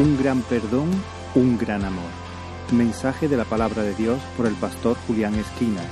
[0.00, 0.88] Un gran perdón,
[1.34, 2.10] un gran amor.
[2.72, 5.82] Mensaje de la palabra de Dios por el pastor Julián Esquina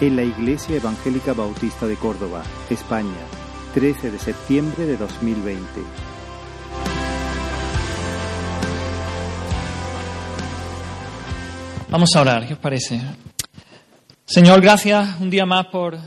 [0.00, 3.18] en la Iglesia Evangélica Bautista de Córdoba, España,
[3.74, 5.60] 13 de septiembre de 2020.
[11.90, 13.00] Vamos a orar, ¿qué os parece?
[14.24, 15.98] Señor, gracias un día más por,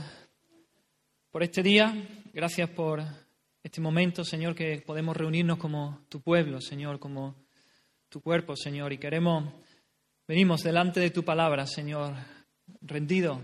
[1.30, 1.94] por este día,
[2.34, 3.04] gracias por
[3.64, 7.36] este momento, Señor, que podemos reunirnos como tu pueblo, Señor, como
[8.10, 9.54] tu cuerpo, Señor, y queremos,
[10.28, 12.14] venimos delante de tu palabra, Señor,
[12.82, 13.40] rendido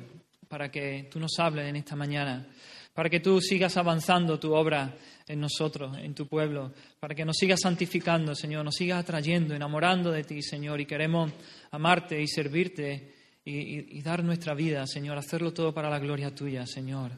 [0.47, 2.47] para que tú nos hables en esta mañana,
[2.93, 4.95] para que tú sigas avanzando tu obra
[5.27, 10.11] en nosotros, en tu pueblo, para que nos sigas santificando, Señor, nos sigas atrayendo, enamorando
[10.11, 11.31] de ti, Señor, y queremos
[11.71, 13.13] amarte y servirte
[13.45, 17.11] y, y, dar nuestra vida, Señor, hacerlo todo para la gloria tuya, Señor.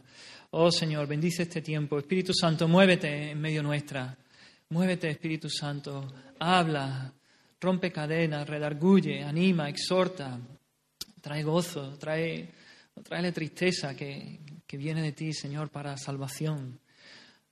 [0.51, 1.99] Oh Señor, bendice este tiempo.
[1.99, 4.17] Espíritu Santo, muévete en medio nuestra.
[4.69, 6.07] Muévete, Espíritu Santo.
[6.39, 7.11] Habla,
[7.59, 10.39] rompe cadenas, redarguye, anima, exhorta.
[11.21, 12.49] Trae gozo, trae,
[13.03, 16.79] trae tristeza que, que viene de ti, Señor, para salvación.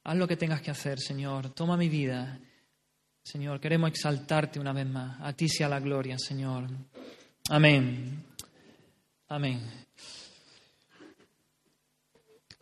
[0.04, 1.50] Haz lo que tengas que hacer, Señor.
[1.54, 2.40] Toma mi vida.
[3.24, 5.20] Señor, queremos exaltarte una vez más.
[5.22, 6.68] A ti sea la gloria, Señor.
[7.50, 8.24] Amén.
[9.28, 9.87] Amén.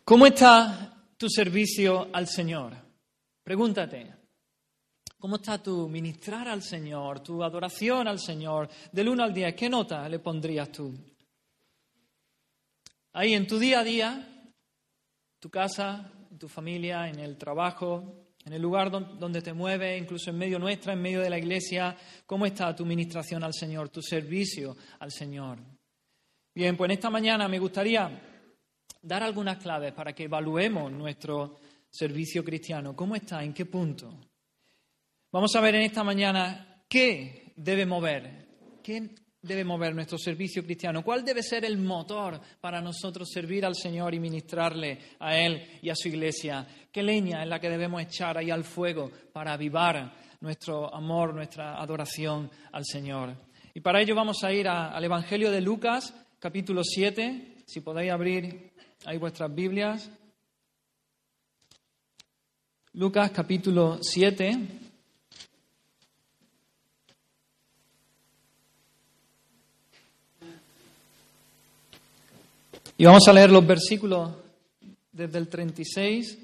[0.08, 2.74] ¿Cómo está tu servicio al Señor?
[3.42, 4.14] Pregúntate.
[5.18, 8.68] ¿Cómo está tu ministrar al Señor, tu adoración al Señor?
[8.92, 10.94] Del 1 al 10, ¿qué nota le pondrías tú?
[13.14, 14.52] Ahí en tu día a día,
[15.40, 20.30] tu casa, en tu familia, en el trabajo, en el lugar donde te mueves, incluso
[20.30, 24.02] en medio nuestra, en medio de la iglesia, ¿cómo está tu ministración al Señor, tu
[24.02, 25.58] servicio al Señor?
[26.54, 28.35] Bien, pues en esta mañana me gustaría
[29.06, 31.56] dar algunas claves para que evaluemos nuestro
[31.88, 32.96] servicio cristiano.
[32.96, 33.42] ¿Cómo está?
[33.44, 34.12] ¿En qué punto?
[35.30, 38.48] Vamos a ver en esta mañana qué debe mover,
[38.82, 39.10] qué
[39.40, 44.12] debe mover nuestro servicio cristiano, cuál debe ser el motor para nosotros servir al Señor
[44.12, 48.36] y ministrarle a Él y a su iglesia, qué leña es la que debemos echar
[48.36, 53.36] ahí al fuego para avivar nuestro amor, nuestra adoración al Señor.
[53.72, 58.75] Y para ello vamos a ir al Evangelio de Lucas, capítulo 7, si podéis abrir
[59.06, 60.10] ahí vuestras Biblias.
[62.94, 64.58] Lucas capítulo 7.
[72.98, 74.32] Y vamos a leer los versículos
[75.12, 76.38] desde el 36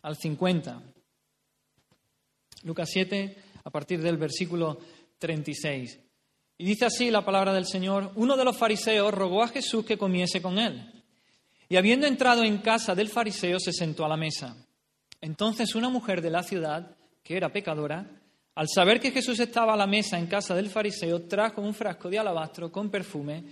[0.00, 0.82] al 50.
[2.62, 4.78] Lucas 7, a partir del versículo
[5.18, 5.98] 36.
[6.56, 9.98] Y dice así la palabra del Señor, uno de los fariseos rogó a Jesús que
[9.98, 10.95] comiese con él.
[11.68, 14.56] Y habiendo entrado en casa del fariseo, se sentó a la mesa.
[15.20, 18.06] Entonces una mujer de la ciudad, que era pecadora,
[18.54, 22.08] al saber que Jesús estaba a la mesa en casa del fariseo, trajo un frasco
[22.08, 23.44] de alabastro con perfume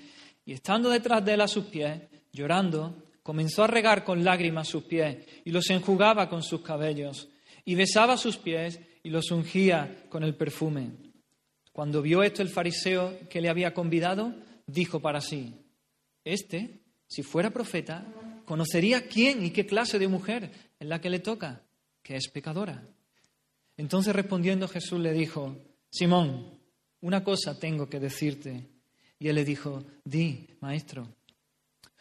[0.47, 2.01] y estando detrás de él a sus pies,
[2.33, 7.29] llorando, comenzó a regar con lágrimas sus pies y los enjugaba con sus cabellos
[7.65, 10.91] y besaba sus pies y los ungía con el perfume.
[11.73, 14.35] Cuando vio esto el fariseo que le había convidado,
[14.67, 15.55] dijo para sí,
[16.25, 18.07] Este, si fuera profeta,
[18.45, 21.63] conocería quién y qué clase de mujer es la que le toca,
[22.03, 22.83] que es pecadora.
[23.77, 25.57] Entonces respondiendo Jesús le dijo,
[25.91, 26.59] Simón,
[27.01, 28.69] una cosa tengo que decirte.
[29.19, 31.09] Y él le dijo, di, maestro.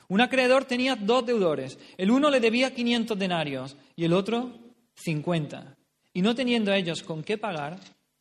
[0.10, 1.78] Un acreedor tenía dos deudores.
[1.98, 4.52] El uno le debía 500 denarios y el otro
[4.96, 5.76] 50.
[6.14, 7.80] Y no teniendo ellos con qué pagar,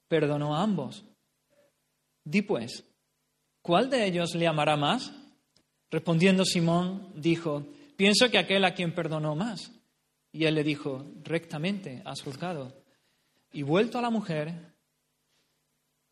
[0.08, 1.04] perdonó a ambos.
[2.24, 2.84] Di pues,
[3.60, 5.12] ¿cuál de ellos le amará más?
[5.92, 7.66] Respondiendo Simón, dijo,
[7.96, 9.70] pienso que aquel a quien perdonó más.
[10.32, 12.82] Y él le dijo, rectamente has juzgado.
[13.52, 14.72] Y vuelto a la mujer,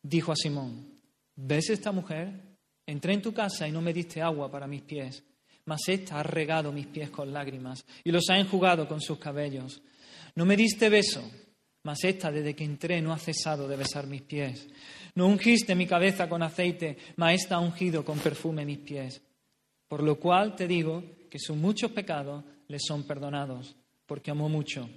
[0.03, 1.01] dijo a Simón,
[1.35, 2.31] ¿ves esta mujer?
[2.85, 5.23] Entré en tu casa y no me diste agua para mis pies,
[5.65, 9.81] mas ésta ha regado mis pies con lágrimas y los ha enjugado con sus cabellos.
[10.35, 11.27] No me diste beso,
[11.81, 14.67] mas ésta desde que entré no ha cesado de besar mis pies.
[15.15, 19.21] No ungiste mi cabeza con aceite, mas ésta ha ungido con perfume mis pies.
[19.91, 24.89] Por lo cual te digo que sus muchos pecados le son perdonados, porque amó mucho.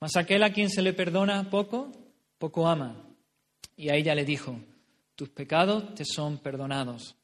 [0.00, 1.92] Mas aquel a quien se le perdona poco,
[2.38, 3.04] poco ama.
[3.76, 4.58] Y a ella le dijo,
[5.14, 7.14] tus pecados te son perdonados.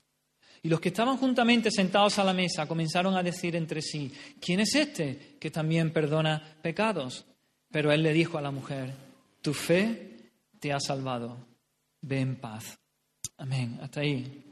[0.63, 4.61] Y los que estaban juntamente sentados a la mesa comenzaron a decir entre sí, ¿quién
[4.61, 7.25] es este que también perdona pecados?
[7.71, 8.93] Pero él le dijo a la mujer,
[9.41, 11.39] tu fe te ha salvado,
[12.03, 12.79] ve en paz.
[13.39, 14.43] Amén, hasta ahí.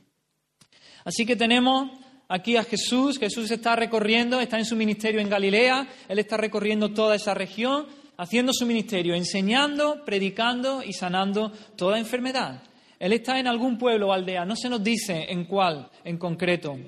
[1.05, 1.91] Así que tenemos
[2.29, 6.93] aquí a Jesús, Jesús está recorriendo, está en su ministerio en Galilea, él está recorriendo
[6.93, 7.87] toda esa región
[8.17, 12.63] haciendo su ministerio, enseñando, predicando y sanando toda enfermedad.
[12.99, 16.79] Él está en algún pueblo o aldea, no se nos dice en cuál en concreto.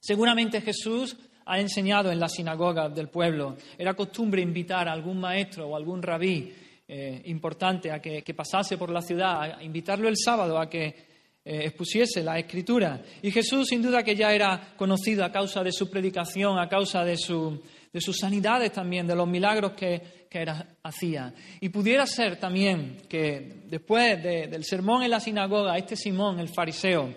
[0.00, 3.56] Seguramente Jesús ha enseñado en la sinagoga del pueblo.
[3.76, 6.52] Era costumbre invitar a algún maestro o algún rabí
[6.88, 11.11] eh, importante a que, pasase por la ciudad, a invitarlo el sábado a que
[11.44, 13.02] eh, expusiese la escritura.
[13.22, 17.04] Y Jesús, sin duda, que ya era conocido a causa de su predicación, a causa
[17.04, 17.60] de, su,
[17.92, 20.46] de sus sanidades también, de los milagros que, que
[20.82, 21.34] hacía.
[21.60, 27.12] Y pudiera ser también que después del sermón en la sinagoga, este Simón, el fariseo,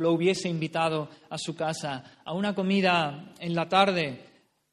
[0.00, 4.20] lo hubiese invitado a su casa, a una comida en la tarde,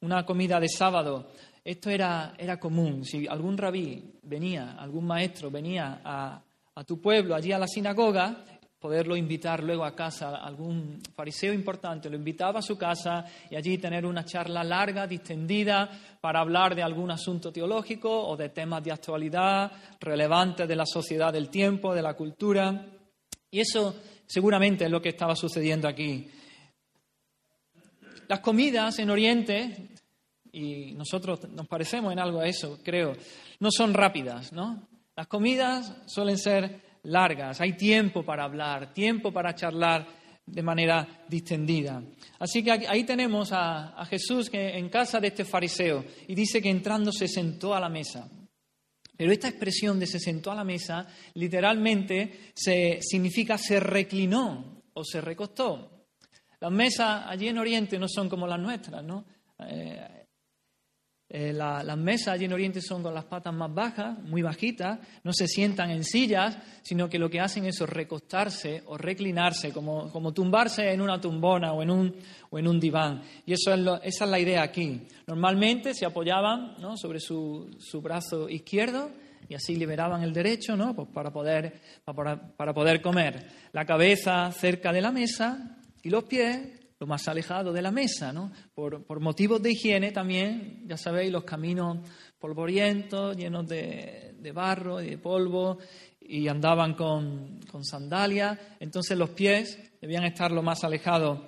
[0.00, 1.30] una comida de sábado.
[1.64, 3.04] Esto era, era común.
[3.04, 6.42] Si algún rabí venía, algún maestro venía a,
[6.74, 8.44] a tu pueblo, allí a la sinagoga,
[8.86, 13.78] poderlo invitar luego a casa, algún fariseo importante lo invitaba a su casa y allí
[13.78, 15.90] tener una charla larga, distendida,
[16.20, 21.32] para hablar de algún asunto teológico o de temas de actualidad relevantes de la sociedad
[21.32, 22.86] del tiempo, de la cultura.
[23.50, 26.30] Y eso seguramente es lo que estaba sucediendo aquí.
[28.28, 29.88] Las comidas en Oriente,
[30.52, 33.14] y nosotros nos parecemos en algo a eso, creo,
[33.58, 34.86] no son rápidas, ¿no?
[35.16, 40.06] Las comidas suelen ser largas, hay tiempo para hablar, tiempo para charlar
[40.44, 42.02] de manera distendida.
[42.38, 46.70] Así que ahí tenemos a, Jesús que en casa de este fariseo y dice que
[46.70, 48.28] entrando se sentó a la mesa.
[49.16, 55.04] Pero esta expresión de se sentó a la mesa literalmente se, significa se reclinó o
[55.04, 56.08] se recostó.
[56.60, 59.24] Las mesas allí en Oriente no son como las nuestras, ¿no?
[59.58, 60.15] Eh,
[61.28, 65.32] eh, las mesas allí en Oriente son con las patas más bajas, muy bajitas, no
[65.32, 70.32] se sientan en sillas, sino que lo que hacen es recostarse o reclinarse, como, como
[70.32, 72.14] tumbarse en una tumbona o en un,
[72.50, 73.22] o en un diván.
[73.44, 75.02] Y eso es esa es la idea aquí.
[75.26, 76.96] Normalmente se apoyaban ¿no?
[76.96, 79.10] sobre su, su, brazo izquierdo
[79.48, 80.94] y así liberaban el derecho ¿no?
[80.94, 83.48] pues para, poder, para, para poder comer.
[83.72, 88.32] La cabeza cerca de la mesa y los pies lo más alejado de la mesa,
[88.32, 88.50] ¿no?
[88.74, 91.98] Por, motivos de higiene también, ya sabéis, los caminos
[92.38, 95.78] polvorientos, llenos de, barro y de polvo,
[96.20, 101.40] y andaban con, con sandalias, entonces los pies debían estar lo más alejados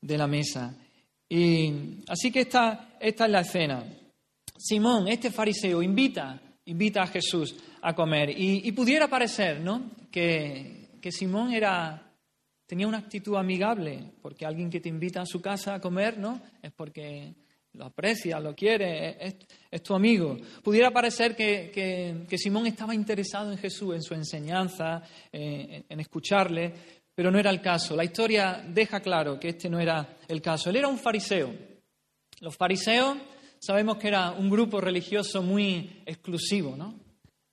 [0.00, 0.76] de la mesa.
[1.28, 3.84] Y así que esta, esta es la escena.
[4.56, 8.30] Simón, este fariseo, invita, invita a Jesús a comer.
[8.36, 9.90] Y, pudiera parecer, ¿no?
[10.10, 12.03] Que, que Simón era
[12.66, 16.40] Tenía una actitud amigable, porque alguien que te invita a su casa a comer, ¿no?
[16.62, 17.34] Es porque
[17.74, 19.36] lo aprecia, lo quiere,
[19.70, 20.36] es, tu amigo.
[20.62, 25.02] Pudiera parecer que, Simón estaba interesado en Jesús, en su enseñanza,
[25.32, 26.72] eh, en escucharle,
[27.14, 27.94] pero no era el caso.
[27.94, 30.70] La historia deja claro que este no era el caso.
[30.70, 31.54] Él era un fariseo.
[32.40, 33.18] Los fariseos
[33.58, 36.94] sabemos que era un grupo religioso muy exclusivo, ¿no?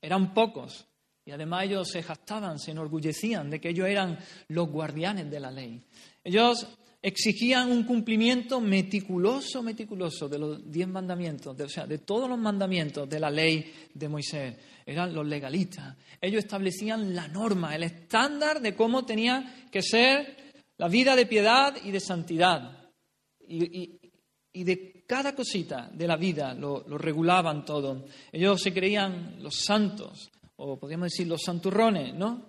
[0.01, 0.87] Eran pocos.
[1.31, 4.19] Y además ellos se jactaban, se enorgullecían de que ellos eran
[4.49, 5.81] los guardianes de la ley.
[6.21, 6.67] Ellos
[7.01, 13.07] exigían un cumplimiento meticuloso, meticuloso de los diez mandamientos, o sea, de todos los mandamientos
[13.07, 14.57] de la ley de Moisés.
[14.85, 15.95] Eran los legalistas.
[16.19, 20.35] Ellos establecían la norma, el estándar de cómo tenía que ser
[20.79, 22.91] la vida de piedad y de santidad.
[23.47, 23.99] Y,
[24.65, 28.05] de cada cosita de la vida lo, lo regulaban todo.
[28.33, 30.29] Ellos se creían los santos,
[30.63, 32.45] o podríamos decir los santurrones, ¿no?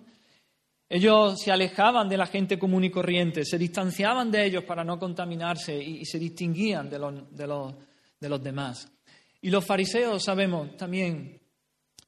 [0.87, 4.99] Ellos se alejaban de la gente común y corriente, se distanciaban de ellos para no
[4.99, 7.73] contaminarse y, se distinguían de los, de, los,
[8.19, 8.91] de los demás.
[9.41, 11.41] Y los fariseos sabemos también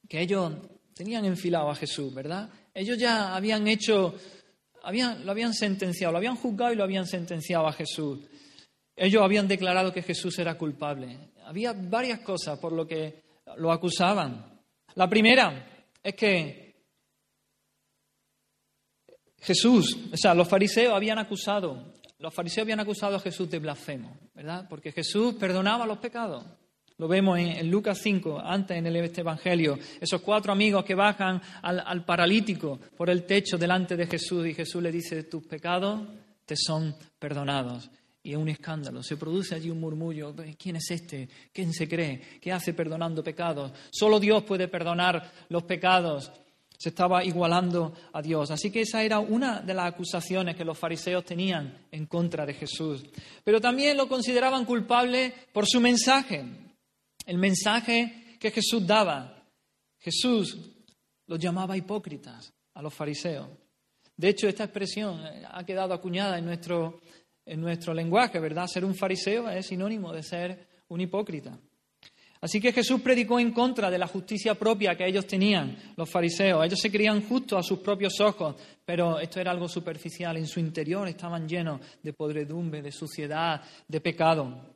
[0.08, 0.54] que ellos
[0.94, 2.50] tenían enfilado a Jesús, ¿verdad?
[2.72, 4.14] Ellos ya habían hecho,
[4.84, 8.20] habían, lo habían sentenciado, lo habían juzgado y lo habían sentenciado a Jesús.
[8.96, 11.32] Ellos habían declarado que Jesús era culpable.
[11.46, 13.24] Había varias cosas por lo que
[13.58, 14.62] lo acusaban.
[14.94, 15.75] La primera,
[16.06, 16.86] es que
[19.42, 24.16] Jesús, o sea, los fariseos habían acusado, los fariseos habían acusado a Jesús de blasfemo,
[24.36, 24.68] ¿verdad?
[24.70, 26.46] Porque Jesús perdonaba los pecados.
[26.98, 29.80] Lo vemos en, Lucas 5, antes en el este Evangelio.
[30.00, 34.54] Esos cuatro amigos que bajan al, al, paralítico por el techo delante de Jesús y
[34.54, 36.08] Jesús le dice, tus pecados
[36.46, 37.90] te son perdonados.
[38.26, 39.04] Y es un escándalo.
[39.04, 40.34] Se produce allí un murmullo.
[40.58, 41.30] ¿Quién es este?
[41.54, 42.40] ¿Quién se cree?
[42.42, 43.72] ¿Qué hace perdonando pecados?
[43.92, 46.32] Solo Dios puede perdonar los pecados.
[46.76, 48.50] Se estaba igualando a Dios.
[48.50, 52.56] Así que esa era una de las acusaciones que los fariseos tenían en contra de
[52.56, 53.04] Jesús.
[53.44, 56.44] Pero también lo consideraban culpable por su mensaje.
[57.28, 59.46] El mensaje que Jesús daba.
[60.00, 60.58] Jesús
[61.28, 63.50] los llamaba hipócritas a los fariseos.
[64.18, 67.02] De hecho, esta expresión ha quedado acuñada en nuestro
[67.46, 68.68] en nuestro lenguaje, ¿verdad?
[68.68, 71.58] Ser un fariseo es sinónimo de ser un hipócrita.
[72.42, 76.64] Así que Jesús predicó en contra de la justicia propia que ellos tenían, los fariseos.
[76.64, 80.38] Ellos se creían justos a sus propios ojos, pero esto era algo superficial.
[80.38, 84.76] En su interior estaban llenos de podredumbre, de suciedad, de pecado.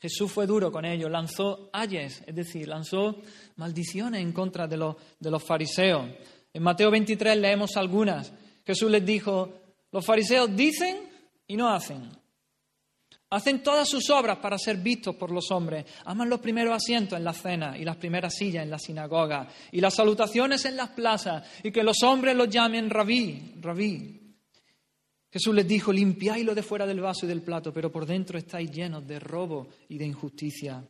[0.00, 3.16] Jesús fue duro con ellos, lanzó ayes, es decir, lanzó
[3.56, 6.08] maldiciones en contra de los, de los fariseos.
[6.52, 8.32] En Mateo 23 leemos algunas.
[8.64, 9.48] Jesús les dijo,
[9.90, 11.11] los fariseos dicen
[11.46, 12.10] y no hacen.
[13.30, 15.86] Hacen todas sus obras para ser vistos por los hombres.
[16.04, 19.80] Aman los primeros asientos en la cena y las primeras sillas en la sinagoga y
[19.80, 24.20] las salutaciones en las plazas y que los hombres los llamen rabí, rabí.
[25.30, 28.70] Jesús les dijo, limpiáis de fuera del vaso y del plato, pero por dentro estáis
[28.70, 30.84] llenos de robo y de injusticia.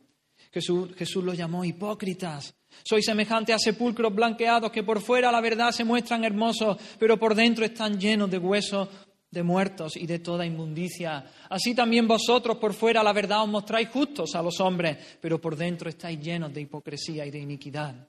[0.51, 2.53] Jesús, Jesús los llamó hipócritas.
[2.83, 7.35] Sois semejantes a sepulcros blanqueados que por fuera la verdad se muestran hermosos, pero por
[7.35, 8.89] dentro están llenos de huesos
[9.33, 11.25] de muertos y de toda inmundicia.
[11.49, 15.55] Así también vosotros por fuera la verdad os mostráis justos a los hombres, pero por
[15.55, 18.07] dentro estáis llenos de hipocresía y de iniquidad.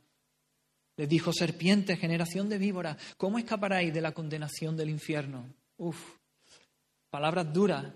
[0.97, 5.47] Les dijo, serpiente, generación de víboras, ¿cómo escaparáis de la condenación del infierno?
[5.79, 5.99] Uf,
[7.11, 7.87] palabras duras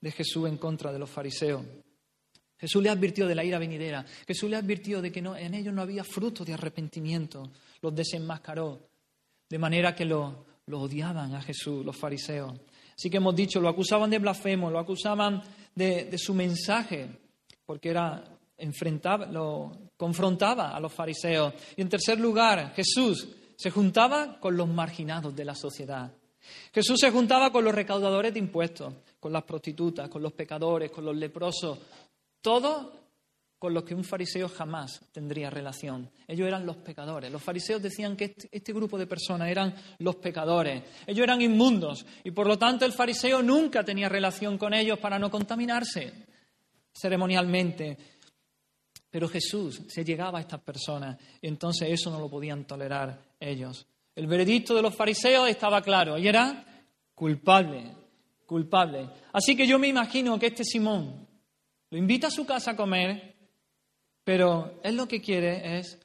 [0.00, 1.64] de Jesús en contra de los fariseos.
[2.58, 4.04] Jesús le advirtió de la ira venidera.
[4.26, 7.52] Jesús le advirtió de que no, en ellos no había fruto de arrepentimiento.
[7.80, 8.88] Los desenmascaró.
[9.48, 12.54] De manera que lo, lo odiaban a Jesús, los fariseos.
[12.98, 15.40] Así que hemos dicho, lo acusaban de blasfemo, lo acusaban
[15.72, 17.08] de, su mensaje,
[17.64, 18.24] porque era
[18.56, 21.54] enfrentaba, lo confrontaba a los fariseos.
[21.76, 26.12] Y en tercer lugar, Jesús se juntaba con los marginados de la sociedad.
[26.74, 31.04] Jesús se juntaba con los recaudadores de impuestos, con las prostitutas, con los pecadores, con
[31.04, 31.78] los leprosos,
[32.40, 32.88] todos
[33.58, 36.08] con los que un fariseo jamás tendría relación.
[36.28, 37.30] Ellos eran los pecadores.
[37.30, 40.84] Los fariseos decían que este, este, grupo de personas eran los pecadores.
[41.06, 45.18] Ellos eran inmundos y por lo tanto el fariseo nunca tenía relación con ellos para
[45.18, 46.12] no contaminarse
[46.92, 47.98] ceremonialmente.
[49.10, 53.86] Pero Jesús se llegaba a estas personas y entonces eso no lo podían tolerar ellos.
[54.14, 56.64] El veredicto de los fariseos estaba claro y era
[57.14, 57.92] culpable,
[58.46, 59.08] culpable.
[59.32, 61.26] Así que yo me imagino que este Simón
[61.90, 63.37] lo invita a su casa a comer
[64.28, 65.98] pero él lo que quiere es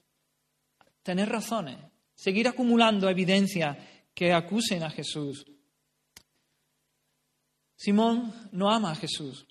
[1.01, 1.77] tener razones,
[2.15, 3.77] seguir acumulando evidencia
[4.13, 5.45] que acusen a Jesús.
[7.75, 9.45] Simón no ama a Jesús.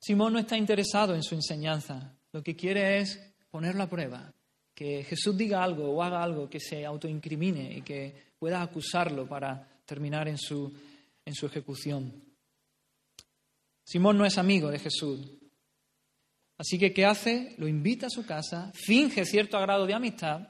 [0.00, 2.12] Simón no está interesado en su enseñanza.
[2.32, 4.34] Lo que quiere es ponerlo a prueba,
[4.74, 9.80] que Jesús diga algo o haga algo que se autoincrimine y que pueda acusarlo para
[9.86, 10.74] terminar en su,
[11.24, 12.12] en su ejecución.
[13.84, 15.20] Simón no es amigo de Jesús.
[16.62, 17.56] Así que, ¿qué hace?
[17.58, 20.46] Lo invita a su casa, finge cierto agrado de amistad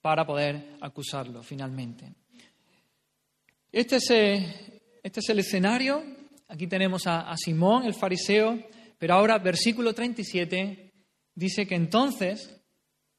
[0.00, 2.12] para poder acusarlo finalmente.
[3.70, 6.02] Este es, eh, este es el escenario.
[6.48, 8.58] Aquí tenemos a, a Simón, el fariseo,
[8.98, 10.94] pero ahora, versículo 37,
[11.32, 12.60] dice que entonces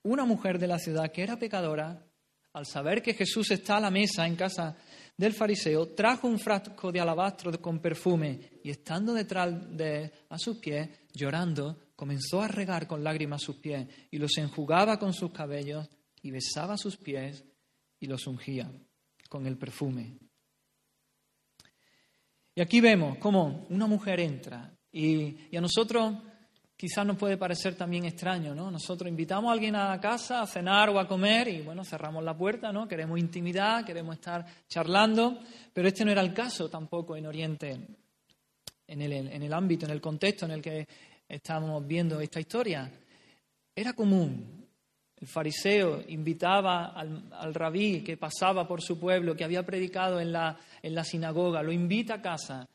[0.04, 2.06] una mujer de la ciudad que era pecadora,
[2.52, 4.76] al saber que Jesús está a la mesa en casa
[5.16, 10.58] del fariseo, trajo un frasco de alabastro con perfume y estando detrás de a sus
[10.58, 15.88] pies, llorando, comenzó a regar con lágrimas sus pies y los enjugaba con sus cabellos
[16.22, 17.44] y besaba sus pies
[18.00, 18.72] y los ungía
[19.30, 20.18] con el perfume.
[22.54, 26.16] Y aquí vemos cómo una mujer entra y, a nosotros
[26.76, 28.72] quizás nos puede parecer también extraño, ¿no?
[28.72, 32.36] Nosotros invitamos a alguien a casa a cenar o a comer y bueno, cerramos la
[32.36, 32.88] puerta, ¿no?
[32.88, 35.40] Queremos intimidad, queremos estar charlando,
[35.72, 38.01] pero este no era el caso tampoco en Oriente
[38.92, 40.88] en el, ámbito, en el contexto en el que
[41.28, 42.92] estamos viendo esta historia.
[43.76, 44.68] Era común.
[45.16, 50.58] El fariseo invitaba al, rabí que pasaba por su pueblo, que había predicado en la,
[50.82, 52.68] en la sinagoga, lo invita a casa.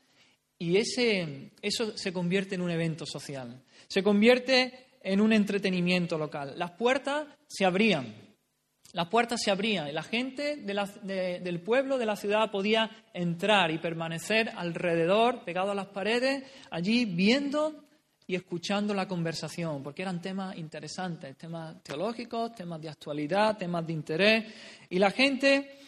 [0.57, 6.53] Y ese, eso se convierte en un evento social, se convierte en un entretenimiento local.
[6.57, 8.26] Las puertas se abrían
[8.93, 13.79] las puertas se abrían y la gente del pueblo, de la ciudad, podía entrar y
[13.79, 17.83] permanecer alrededor, pegado a las paredes, allí viendo
[18.25, 23.93] y escuchando la conversación, porque eran temas interesantes, temas teológicos, temas de actualidad, temas de
[23.93, 24.53] interés,
[24.89, 25.79] y la gente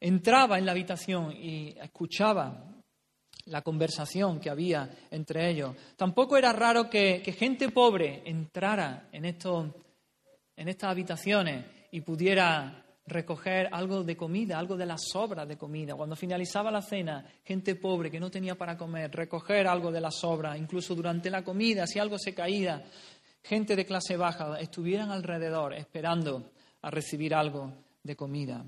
[0.00, 2.64] entraba en la habitación y escuchaba
[3.46, 5.74] la conversación que había entre ellos.
[5.96, 14.04] Tampoco era raro que, gente pobre entrara en, en estas habitaciones y pudiera recoger algo
[14.04, 15.94] de comida, algo de las sobras de comida.
[15.94, 20.16] Cuando finalizaba la cena, gente pobre que no tenía para comer, recoger algo de las
[20.16, 22.84] sobras, incluso durante la comida, si algo se caía,
[23.42, 26.52] gente de clase baja, estuvieran alrededor esperando
[26.82, 28.64] a recibir algo de comida.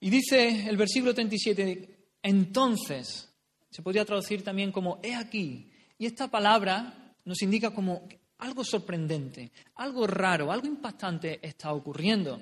[0.00, 3.32] Y dice el versículo 37, entonces,
[3.70, 5.70] se podría traducir también como he aquí.
[5.98, 12.40] Y esta palabra nos indica como algo sorprendente, algo raro, algo impactante está ocurriendo.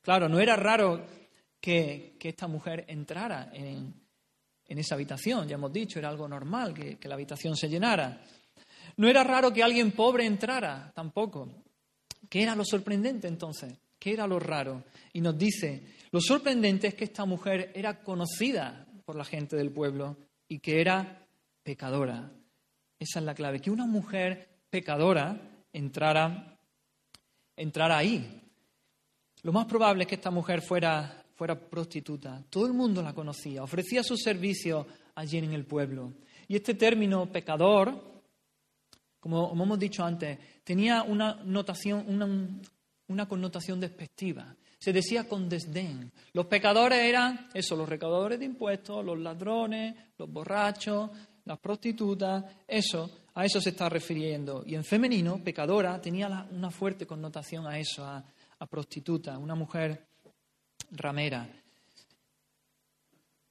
[0.00, 1.04] Claro, no era raro
[1.60, 3.94] que, esta mujer entrara en,
[4.66, 8.22] esa habitación, ya hemos dicho, era algo normal que, que la habitación se llenara.
[8.96, 11.62] No era raro que alguien pobre entrara, tampoco.
[12.28, 13.74] ¿Qué era lo sorprendente entonces?
[13.98, 14.84] ¿Qué era lo raro?
[15.12, 19.70] Y nos dice, lo sorprendente es que esta mujer era conocida por la gente del
[19.70, 20.16] pueblo
[20.48, 21.26] y que era
[21.62, 22.32] pecadora.
[22.98, 25.38] Esa es la clave, que una mujer pecadora
[25.70, 26.58] entrara,
[27.54, 28.40] entrara ahí.
[29.42, 32.42] Lo más probable es que esta mujer fuera, fuera prostituta.
[32.48, 36.14] Todo el mundo la conocía, ofrecía sus servicios allí en el pueblo.
[36.48, 38.22] Y este término pecador,
[39.20, 42.26] como, hemos dicho antes, tenía una, notación, una,
[43.08, 44.56] una connotación despectiva.
[44.78, 46.10] Se decía con desdén.
[46.32, 51.10] Los pecadores eran eso, los recaudadores de impuestos, los ladrones, los borrachos,
[51.44, 54.62] las prostitutas, eso, a eso se está refiriendo.
[54.66, 58.24] Y en femenino, pecadora, tenía una fuerte connotación a eso, a,
[58.58, 60.06] a prostituta, una mujer
[60.90, 61.48] ramera.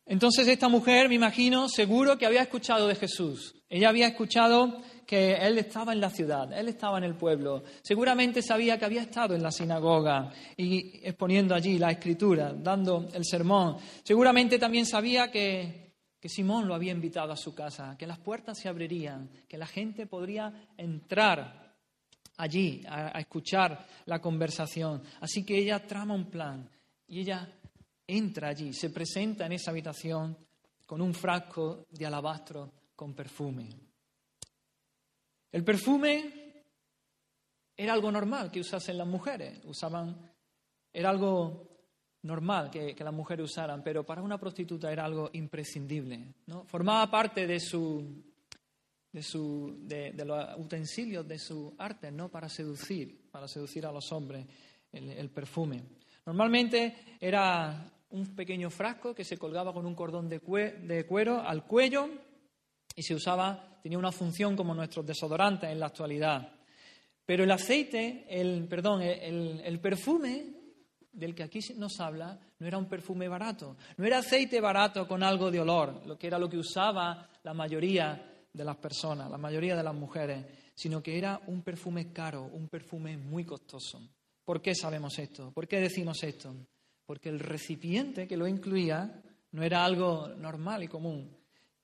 [0.06, 3.56] Entonces esta mujer, me imagino, seguro que había escuchado de Jesús.
[3.70, 7.64] Ella había escuchado que él estaba en la ciudad, él estaba en el pueblo.
[7.82, 13.26] Seguramente sabía que había estado en la sinagoga y exponiendo allí la escritura, dando el
[13.26, 13.78] sermón.
[14.04, 15.91] Seguramente también sabía que,
[16.22, 19.66] que Simón lo había invitado a su casa, que las puertas se abrirían, que la
[19.66, 21.75] gente podría entrar
[22.38, 25.01] allí a, escuchar la conversación.
[25.20, 26.70] Así que ella trama un plan
[27.08, 27.51] y ella
[28.06, 30.38] entra allí, se presenta en esa habitación
[30.86, 33.70] con un frasco de alabastro con perfume.
[35.51, 36.63] El perfume
[37.75, 40.32] era algo normal que usasen las mujeres, usaban,
[40.94, 41.71] era algo
[42.24, 46.34] normal que, las mujeres usaran, pero para una prostituta era algo imprescindible.
[46.48, 46.66] ¿no?
[46.66, 48.24] Formaba parte de su,
[49.12, 52.29] de, su, de, los utensilios de su arte, ¿no?
[52.29, 54.46] Para seducir, para seducir a los hombres,
[54.92, 55.81] el perfume.
[56.25, 62.10] Normalmente era un pequeño frasco que se colgaba con un cordón de, cuero al cuello
[62.96, 66.53] y se usaba, tenía una función como nuestros desodorantes en la actualidad.
[67.25, 70.61] Pero el aceite, el, perdón, el, el perfume
[71.12, 75.24] del que aquí nos habla no era un perfume barato, no era aceite barato con
[75.24, 79.38] algo de olor, lo que era lo que usaba la mayoría de las personas, la
[79.38, 84.02] mayoría de las mujeres, sino que era un perfume caro, un perfume muy costoso.
[84.44, 85.52] ¿Por qué sabemos esto?
[85.52, 86.56] ¿Por qué decimos esto?
[87.12, 89.22] porque el recipiente que lo incluía
[89.52, 91.30] no era algo normal y común.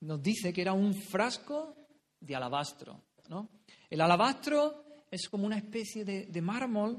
[0.00, 1.76] Nos dice que era un frasco
[2.18, 2.98] de alabastro.
[3.28, 3.50] ¿no?
[3.90, 6.98] El alabastro es como una especie de, mármol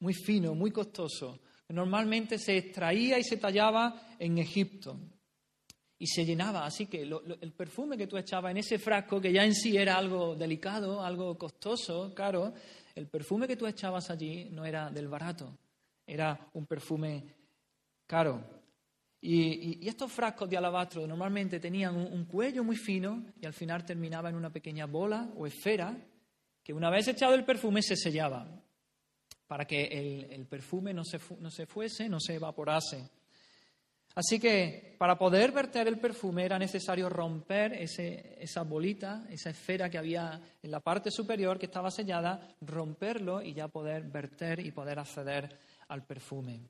[0.00, 1.38] muy fino, muy costoso.
[1.68, 4.98] Normalmente se extraía y se tallaba en Egipto
[5.98, 6.64] y se llenaba.
[6.64, 9.96] Así que el perfume que tú echabas en ese frasco, que ya en sí era
[9.96, 12.52] algo delicado, algo costoso, caro,
[12.94, 15.58] el perfume que tú echabas allí no era del barato,
[16.06, 17.24] era un perfume
[18.06, 18.42] caro.
[19.20, 24.28] Y, estos frascos de alabastro normalmente tenían un, cuello muy fino y al final terminaba
[24.28, 25.96] en una pequeña bola o esfera
[26.62, 28.46] que una vez echado el perfume se sellaba
[29.46, 29.84] para que
[30.30, 33.08] el, perfume no se, no se fuese, no se evaporase.
[34.14, 39.90] Así que para poder verter el perfume era necesario romper ese, esa bolita, esa esfera
[39.90, 44.72] que había en la parte superior que estaba sellada, romperlo y ya poder verter y
[44.72, 46.62] poder acceder al perfume.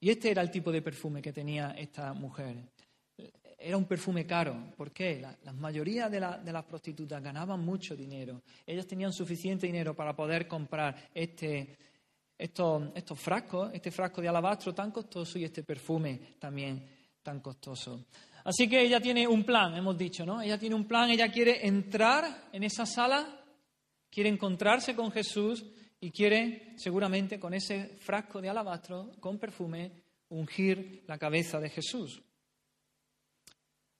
[0.00, 2.56] Y este era el tipo de perfume que tenía esta mujer.
[3.62, 4.72] Era un perfume caro.
[4.74, 5.20] ¿Por qué?
[5.20, 8.42] La, mayoría de, las prostitutas ganaban mucho dinero.
[8.66, 11.76] Ellas tenían suficiente dinero para poder comprar este,
[12.38, 16.86] estos, estos frascos, este frasco de alabastro tan costoso y este perfume también
[17.22, 18.06] tan costoso.
[18.44, 20.40] Así que ella tiene un plan, hemos dicho, ¿no?
[20.40, 23.44] Ella tiene un plan, ella quiere entrar en esa sala,
[24.10, 25.64] quiere encontrarse con Jesús
[26.00, 29.92] y quiere, seguramente, con ese frasco de alabastro, con perfume,
[30.30, 32.22] ungir la cabeza de Jesús.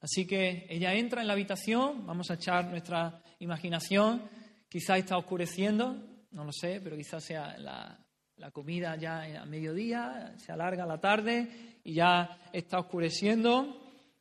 [0.00, 4.22] Así que ella entra en la habitación, vamos a echar nuestra imaginación,
[4.68, 5.96] quizá está oscureciendo,
[6.30, 7.98] no lo sé, pero quizás sea la,
[8.36, 13.76] la comida ya a mediodía, se alarga la tarde y ya está oscureciendo,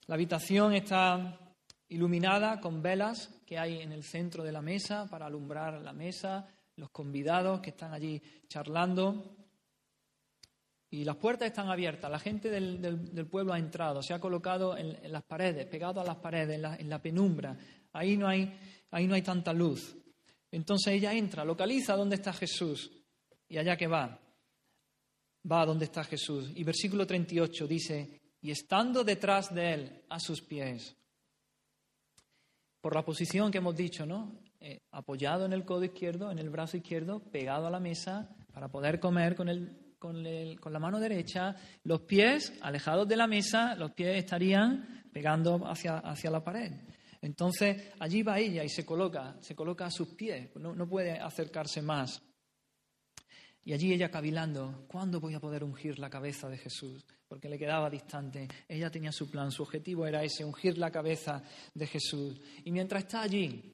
[0.07, 1.39] la habitación está
[1.87, 6.47] iluminada con velas que hay en el centro de la mesa para alumbrar la mesa,
[6.75, 9.38] los convidados que están allí charlando.
[10.91, 15.12] Y las puertas están abiertas, la gente del, pueblo ha entrado, se ha colocado en,
[15.12, 17.56] las paredes, pegado a las paredes, en la, penumbra.
[17.93, 18.52] Ahí no, hay,
[18.89, 19.95] ahí no hay tanta luz.
[20.52, 22.91] Entonces ella entra, localiza dónde está Jesús
[23.47, 24.19] y allá que va,
[25.49, 26.52] va a donde está Jesús.
[26.56, 30.95] Y versículo 38 dice, y estando detrás de él a sus pies.
[32.82, 34.39] por la posición que hemos dicho, ¿no?
[34.62, 38.69] Eh, apoyado en el codo izquierdo, en el brazo izquierdo, pegado a la mesa para
[38.69, 43.91] poder comer con, el, con, la mano derecha, los pies alejados de la mesa, los
[43.91, 46.71] pies estarían pegando hacia, hacia la pared.
[47.21, 51.19] Entonces allí va ella y se coloca, se coloca a sus pies, no, no puede
[51.19, 52.23] acercarse más.
[53.63, 57.05] Y allí ella cavilando, ¿cuándo voy a poder ungir la cabeza de Jesús?
[57.27, 58.47] Porque le quedaba distante.
[58.67, 62.41] Ella tenía su plan, su objetivo era ese, ungir la cabeza de Jesús.
[62.63, 63.73] Y mientras está allí,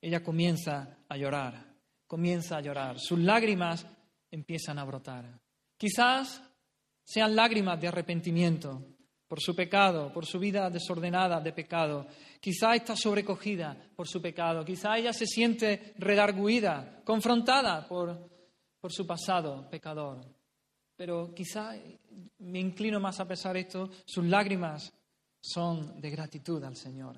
[0.00, 1.74] ella comienza a llorar,
[2.06, 3.00] comienza a llorar.
[3.00, 3.86] Sus lágrimas
[4.32, 5.40] empiezan a brotar.
[5.76, 6.42] Quizás
[7.04, 8.84] sean lágrimas de arrepentimiento
[9.28, 12.08] por su pecado, por su vida desordenada de pecado.
[12.40, 14.64] Quizá está sobrecogida por su pecado.
[14.64, 18.32] Quizá ella se siente redarguida, confrontada por
[18.82, 20.20] por su pasado pecador.
[20.96, 21.72] Pero quizá
[22.38, 24.92] me inclino más a pesar esto, sus lágrimas
[25.40, 27.16] son de gratitud al Señor,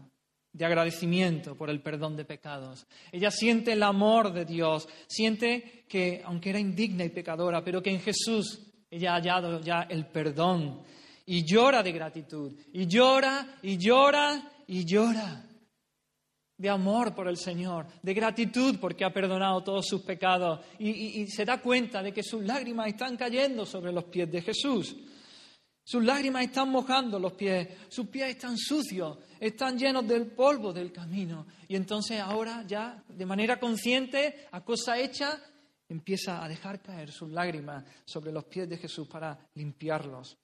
[0.55, 2.87] de agradecimiento por el perdón de pecados.
[3.13, 7.91] Ella siente el amor de Dios, siente que, aunque era indigna y pecadora, pero que
[7.91, 10.81] en Jesús ella ha hallado ya el perdón
[11.27, 15.45] y llora de gratitud, y llora, y llora, y llora
[16.57, 21.45] de amor por el Señor, de gratitud porque ha perdonado todos sus pecados y, se
[21.45, 24.95] da cuenta de que sus lágrimas están cayendo sobre los pies de Jesús.
[25.85, 30.91] Sus lágrimas están mojando los pies, sus pies están sucios, están llenos del polvo del
[30.91, 31.47] camino.
[31.69, 35.39] Y entonces ahora ya, de manera consciente, a cosa hecha,
[35.87, 40.39] empieza a dejar caer sus lágrimas sobre los pies de Jesús para limpiarlos.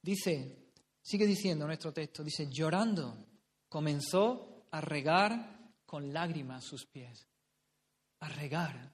[0.00, 0.70] Dice,
[1.02, 3.26] sigue diciendo nuestro texto, dice, llorando
[3.68, 7.28] comenzó a regar con lágrimas sus pies.
[8.20, 8.90] A regar.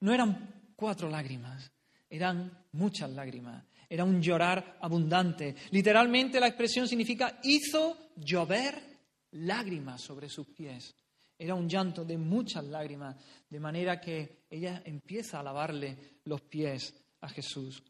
[0.00, 1.70] No eran cuatro lágrimas,
[2.10, 3.64] eran muchas lágrimas.
[3.88, 5.54] Era un llorar abundante.
[5.70, 8.98] Literalmente la expresión significa hizo llover
[9.32, 10.94] lágrimas sobre sus pies.
[11.38, 13.16] Era un llanto de muchas lágrimas,
[13.48, 17.82] de manera que ella empieza a lavarle los pies a Jesús.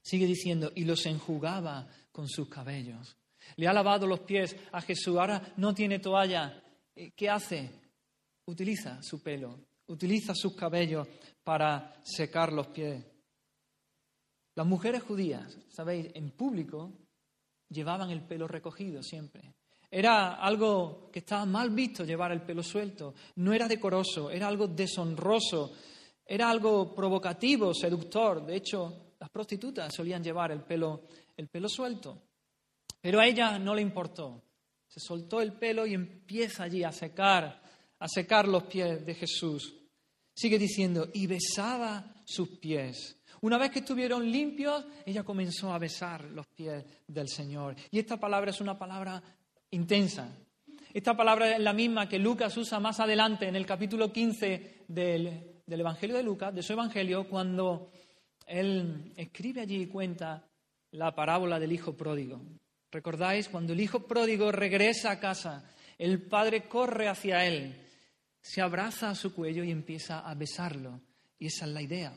[0.00, 3.16] Sigue diciendo, y los enjugaba con sus cabellos.
[3.56, 5.16] Le ha lavado los pies a Jesús.
[5.18, 6.62] Ahora no tiene toalla.
[6.94, 7.70] Eh, ¿Qué hace?
[8.46, 11.06] Utiliza su pelo, utiliza sus cabellos
[11.44, 13.11] para secar los pies.
[14.54, 16.92] Las mujeres judías, sabéis, en público
[17.68, 19.54] llevaban el pelo recogido siempre.
[19.90, 23.14] Era algo que estaba mal visto llevar el pelo suelto.
[23.36, 25.72] No era decoroso, era algo deshonroso,
[26.24, 28.44] era algo provocativo, seductor.
[28.44, 31.02] De hecho, las prostitutas solían llevar el pelo,
[31.36, 32.22] el pelo suelto.
[33.00, 34.42] Pero a ella no le importó.
[34.86, 37.62] Se soltó el pelo y empieza allí a secar,
[37.98, 39.74] a secar los pies de Jesús.
[40.34, 43.21] Sigue diciendo, y besaba sus pies.
[43.42, 47.74] Una vez que estuvieron limpios, ella comenzó a besar los pies del Señor.
[47.90, 49.20] Y esta palabra es una palabra
[49.72, 50.28] intensa.
[50.94, 55.62] Esta palabra es la misma que Lucas usa más adelante en el capítulo 15 del,
[55.66, 57.90] Evangelio de Lucas, de su Evangelio, cuando
[58.46, 60.46] él escribe allí y cuenta
[60.92, 62.40] la parábola del Hijo pródigo.
[62.92, 63.48] ¿Recordáis?
[63.48, 65.64] Cuando el hijo pródigo regresa a casa,
[65.98, 67.74] el padre corre hacia él,
[68.40, 71.00] se abraza a su cuello y empieza a besarlo.
[71.40, 72.16] Y esa es la idea.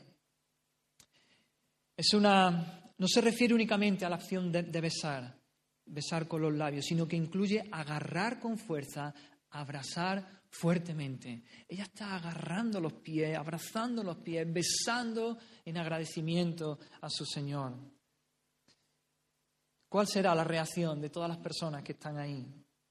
[1.96, 5.34] Es una, no se refiere únicamente a la acción de, besar,
[5.86, 9.14] besar con los labios, sino que incluye agarrar con fuerza,
[9.50, 11.42] abrazar fuertemente.
[11.66, 17.74] Ella está agarrando los pies, abrazando los pies, besando en agradecimiento a su Señor.
[19.88, 22.44] ¿Cuál será la reacción de todas las personas que están ahí?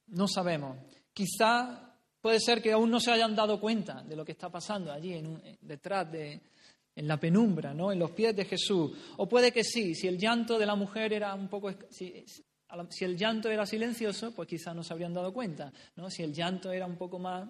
[0.08, 0.78] No sabemos.
[1.14, 4.92] Quizá puede ser que aún no se hayan dado cuenta de lo que está pasando
[4.92, 6.42] allí en detrás de
[6.96, 7.92] en la penumbra, ¿no?
[7.92, 8.92] En los pies de Jesús.
[9.18, 12.26] O puede que sí, si el llanto de la mujer era un poco si,
[13.02, 16.10] el llanto era silencioso, pues quizá no se habrían dado cuenta, ¿no?
[16.10, 17.48] Si el llanto era un poco más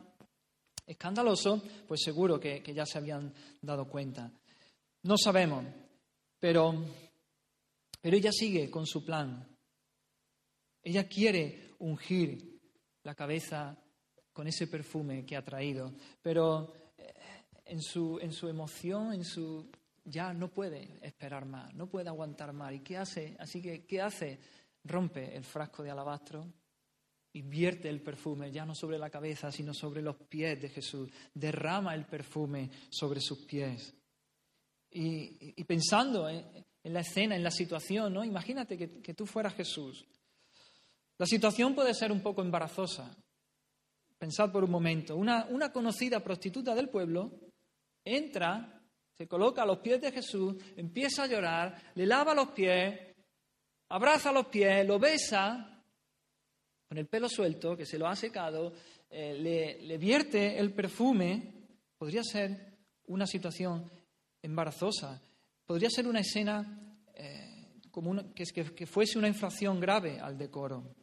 [0.86, 4.31] escandaloso, pues seguro que, que ya se habían dado cuenta.
[5.03, 5.63] No sabemos,
[6.39, 6.86] pero
[8.05, 9.47] pero ella sigue con su plan.
[10.84, 12.62] Ella quiere ungir
[13.01, 13.75] la cabeza
[14.31, 16.71] con ese perfume que ha traído, pero
[17.65, 19.69] en su, en su emoción, en su
[20.04, 22.73] ya no puede esperar más, no puede aguantar más.
[22.73, 23.36] ¿Y qué hace?
[23.39, 24.39] Así que, ¿qué hace?
[24.84, 26.47] Rompe el frasco de alabastro
[27.34, 31.10] y vierte el perfume, ya no sobre la cabeza, sino sobre los pies de Jesús.
[31.34, 33.93] Derrama el perfume sobre sus pies.
[34.91, 38.23] Y, y pensando en, en la escena, en la situación, ¿no?
[38.23, 40.06] Imagínate que, tú fueras Jesús.
[41.17, 43.12] La situación puede ser un poco embarazosa.
[44.19, 45.15] Pensad por un momento.
[45.15, 47.32] Una, una conocida prostituta del pueblo
[48.05, 48.81] entra,
[49.17, 53.15] se coloca a los pies de Jesús, empieza a llorar, le lava los pies,
[53.89, 55.71] abraza los pies, lo besa.
[56.87, 58.71] con el pelo suelto, que se lo ha secado,
[59.09, 61.65] eh, le, vierte el perfume,
[61.97, 63.89] podría ser una situación
[64.41, 65.19] embarazosa,
[65.65, 70.95] podría ser una escena eh, como que, que fuese una infracción grave al decoro.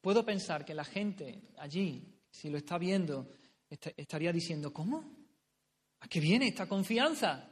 [0.00, 3.30] Puedo pensar que la gente allí, si lo está viendo,
[3.68, 5.17] estaría diciendo, ¿cómo?
[6.00, 7.48] ¿A qué viene esta confianza?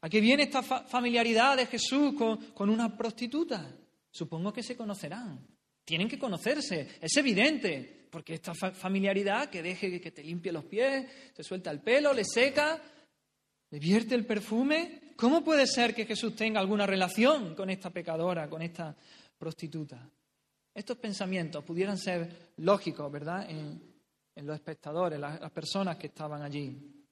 [0.00, 3.74] ¿A qué viene esta familiaridad de Jesús con, una prostituta?
[4.10, 5.46] Supongo que se conocerán.
[5.84, 11.32] Tienen que conocerse, es evidente, porque esta familiaridad que deje que te limpie los pies,
[11.34, 12.80] te suelta el pelo, le seca,
[13.70, 15.12] le vierte el perfume.
[15.16, 18.94] ¿Cómo puede ser que Jesús tenga alguna relación con esta pecadora, con esta
[19.38, 20.10] prostituta?
[20.74, 23.94] Estos pensamientos pudieran ser lógicos, ¿verdad?, en,
[24.36, 27.03] los espectadores, las, personas que estaban allí.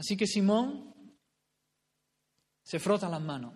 [0.00, 0.94] Así que Simón
[2.62, 3.52] se frota las manos.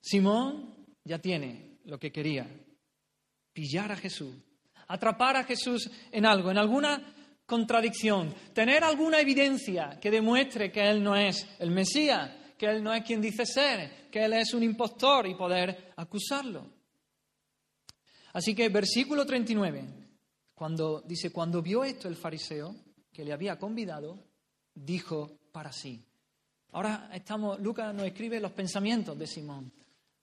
[0.00, 2.44] Simón ya tiene lo que quería,
[3.52, 4.34] pillar a Jesús,
[4.88, 11.00] atrapar a Jesús en algo, en alguna contradicción, tener alguna evidencia que demuestre que Él
[11.00, 14.64] no es el Mesías, que Él no es quien dice ser, que Él es un
[14.64, 16.68] impostor y poder acusarlo.
[18.32, 19.84] Así que versículo 39,
[20.52, 22.74] cuando dice, cuando vio esto el fariseo
[23.12, 24.18] que le había convidado,
[24.74, 26.04] dijo para sí.
[26.72, 29.72] Ahora estamos, Lucas nos escribe los pensamientos de Simón.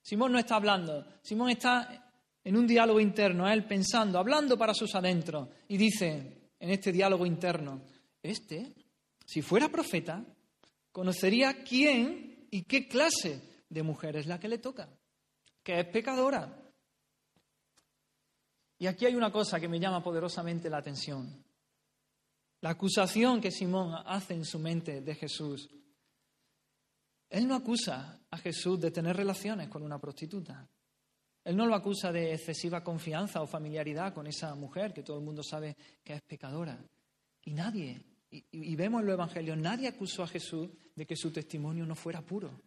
[0.01, 2.11] Simón no está hablando, Simón está
[2.43, 7.25] en un diálogo interno, él pensando, hablando para sus adentros, y dice en este diálogo
[7.25, 7.81] interno,
[8.21, 8.73] este,
[9.25, 10.21] si fuera profeta,
[10.91, 14.89] conocería quién y qué clase de mujer es la que le toca,
[15.63, 16.61] que es pecadora.
[18.79, 21.41] Y aquí hay una cosa que me llama poderosamente la atención.
[22.61, 25.69] La acusación que Simón hace en su mente de Jesús.
[27.29, 30.69] Él no acusa a Jesús de tener relaciones con una prostituta.
[31.43, 35.25] Él no lo acusa de excesiva confianza o familiaridad con esa mujer que todo el
[35.25, 36.77] mundo sabe que es pecadora.
[37.43, 41.85] Y nadie, y, vemos en los evangelios, nadie acusó a Jesús de que su testimonio
[41.85, 42.61] no fuera puro.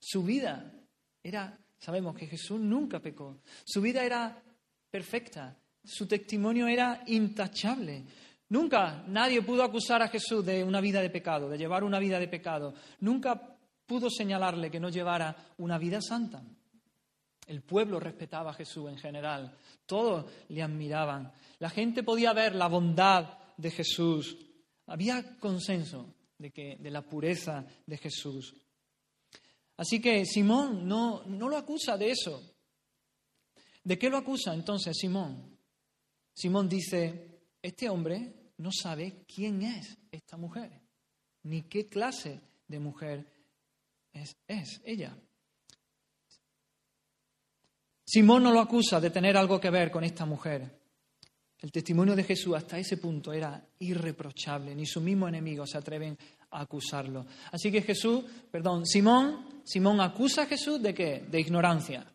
[0.00, 0.74] Su vida
[1.22, 3.40] era, sabemos que Jesús nunca pecó.
[3.64, 4.42] Su vida era
[4.90, 5.56] perfecta.
[5.84, 8.04] Su testimonio era intachable.
[8.54, 12.20] Nunca nadie pudo acusar a Jesús de una vida de pecado, de llevar una vida
[12.20, 12.72] de pecado.
[13.00, 16.40] Nunca pudo señalarle que no llevara una vida santa.
[17.48, 19.58] El pueblo respetaba a Jesús en general.
[19.86, 21.32] Todos le admiraban.
[21.58, 24.36] La gente podía ver la bondad de Jesús.
[24.86, 28.54] Había consenso de, que, de la pureza de Jesús.
[29.78, 32.40] Así que Simón no, no lo acusa de eso.
[33.82, 35.58] ¿De qué lo acusa entonces Simón?
[36.32, 40.80] Simón dice, este hombre no sabe quién es esta mujer,
[41.42, 43.26] ni qué clase de mujer
[44.12, 45.16] es, ella.
[48.06, 50.80] Simón no lo acusa de tener algo que ver con esta mujer.
[51.58, 56.16] El testimonio de Jesús hasta ese punto era irreprochable, ni su mismo enemigo se atreven
[56.50, 57.26] a acusarlo.
[57.50, 61.24] Así que Jesús, perdón, Simón, Simón acusa a Jesús de qué?
[61.28, 62.06] De ignorancia.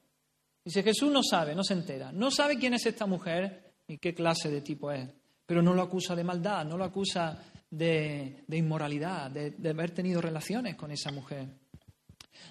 [0.63, 4.13] Dice, Jesús no sabe, no se entera, no sabe quién es esta mujer y qué
[4.13, 5.09] clase de tipo es,
[5.49, 7.35] pero no lo acusa de maldad, no lo acusa
[7.71, 11.47] de, inmoralidad, de, haber tenido relaciones con esa mujer.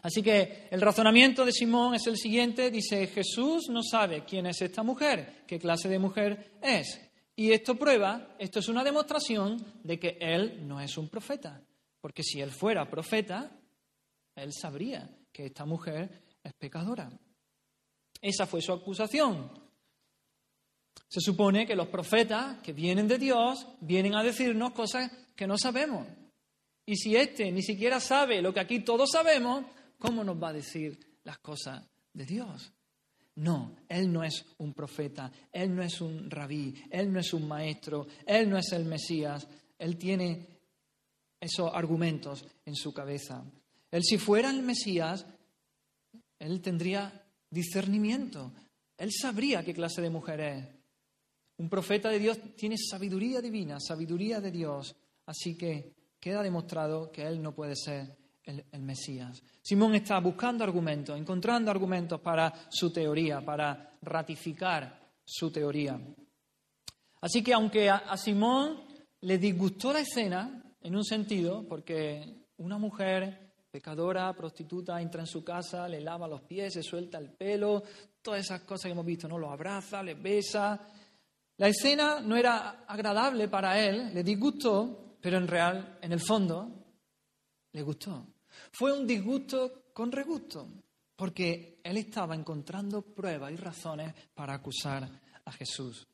[0.02, 4.60] Así que el razonamiento de Simón es el siguiente, dice, Jesús no sabe quién es
[4.62, 7.00] esta mujer, qué clase de mujer es.
[7.36, 11.62] Y esto prueba, esto es una demostración de que él no es un profeta,
[12.00, 13.48] porque si él fuera profeta,
[14.34, 17.08] él sabría que esta mujer es pecadora.
[18.20, 19.67] Esa fue su acusación.
[21.06, 25.56] Se supone que los profetas que vienen de Dios vienen a decirnos cosas que no
[25.56, 26.06] sabemos.
[26.84, 29.64] Y si éste ni siquiera sabe lo que aquí todos sabemos,
[29.98, 32.72] ¿cómo nos va a decir las cosas de Dios?
[33.36, 37.46] No, Él no es un profeta, Él no es un rabí, Él no es un
[37.46, 39.46] maestro, Él no es el Mesías,
[39.78, 40.46] Él tiene
[41.40, 43.44] esos argumentos en su cabeza.
[43.90, 45.24] Él si fuera el Mesías,
[46.38, 48.52] Él tendría discernimiento.
[48.96, 50.77] Él sabría qué clase de mujer es.
[51.58, 54.94] Un profeta de Dios tiene sabiduría divina, sabiduría de Dios.
[55.26, 59.42] Así que queda demostrado que él no puede ser el, Mesías.
[59.60, 66.00] Simón está buscando argumentos, encontrando argumentos para su teoría, para ratificar su teoría.
[67.20, 68.80] Así que aunque a Simón
[69.20, 75.44] le disgustó la escena, en un sentido, porque una mujer pecadora, prostituta, entra en su
[75.44, 77.82] casa, le lava los pies, se suelta el pelo,
[78.22, 79.38] todas esas cosas que hemos visto, ¿no?
[79.38, 80.80] Lo abraza, le besa.
[81.58, 86.86] La escena no era agradable para él, le disgustó, pero en real, en el fondo,
[87.72, 88.26] le gustó.
[88.72, 90.66] Fue un disgusto con regusto.
[91.16, 95.08] porque él estaba encontrando pruebas y razones para acusar
[95.44, 96.06] a Jesús.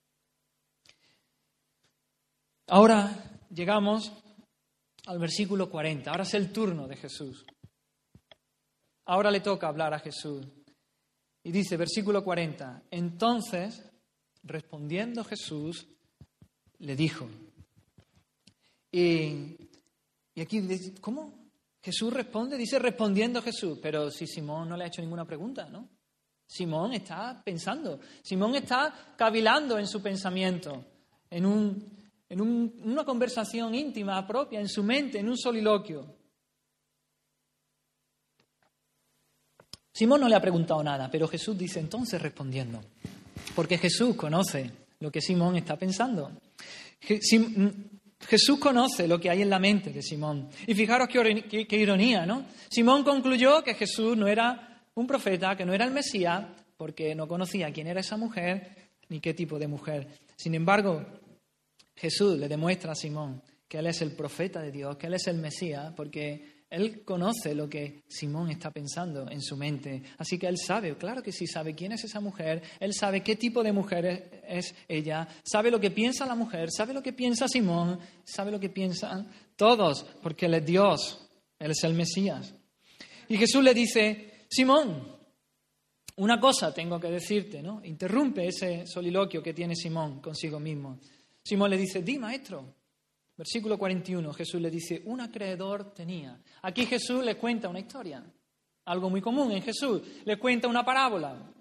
[2.68, 4.11] Ahora llegamos
[5.04, 6.11] al versículo 40.
[6.11, 7.44] Ahora es el turno de Jesús.
[9.04, 10.46] Ahora le toca hablar a Jesús.
[11.42, 13.85] Y dice, versículo 40, entonces,
[14.44, 15.87] respondiendo Jesús,
[16.78, 17.28] le dijo.
[18.92, 19.57] Y,
[20.35, 21.33] y aquí, ¿cómo?
[21.83, 25.88] Jesús responde, dice respondiendo Jesús, pero si Simón no le ha hecho ninguna pregunta, ¿no?
[26.46, 30.85] Simón está pensando, Simón está cavilando en su pensamiento,
[31.28, 36.07] en, un, en una conversación íntima, propia, en su mente, en un soliloquio.
[39.92, 42.80] Simón no le ha preguntado nada, pero Jesús dice entonces respondiendo,
[43.54, 46.30] porque Jesús conoce lo que Simón está pensando.
[47.00, 50.48] Jesús conoce lo que hay en la mente de Simón.
[50.66, 52.44] Y fijaros qué, ironía, ¿no?
[52.70, 56.44] Simón concluyó que Jesús no era un profeta, que no era el Mesías,
[56.76, 60.09] porque no conocía quién era esa mujer ni qué tipo de mujer.
[60.37, 61.04] Sin embargo,
[61.94, 65.26] Jesús le demuestra a Simón que Él es el profeta de Dios, que Él es
[65.26, 70.03] el Mesías, porque él conoce lo que Simón está pensando en su mente.
[70.19, 73.37] Así que él sabe, claro que sí, sabe quién es esa mujer, él sabe qué
[73.37, 77.47] tipo de mujer es ella, sabe lo que piensa la mujer, sabe lo que piensa
[77.47, 81.29] Simón, sabe lo que piensan todos, porque él es Dios,
[81.61, 82.53] él es el Mesías.
[83.29, 85.15] Y Jesús le dice, Simón,
[86.17, 87.85] una cosa tengo que decirte, ¿no?
[87.85, 90.99] Interrumpe ese soliloquio que tiene Simón consigo mismo.
[91.43, 92.75] Simón le dice, di maestro,
[93.37, 96.40] Versículo 41, Jesús le dice, un acreedor tenía.
[96.62, 98.25] Aquí Jesús le cuenta una historia,
[98.85, 100.03] algo muy común en Jesús.
[100.25, 101.53] Le cuenta una parábola.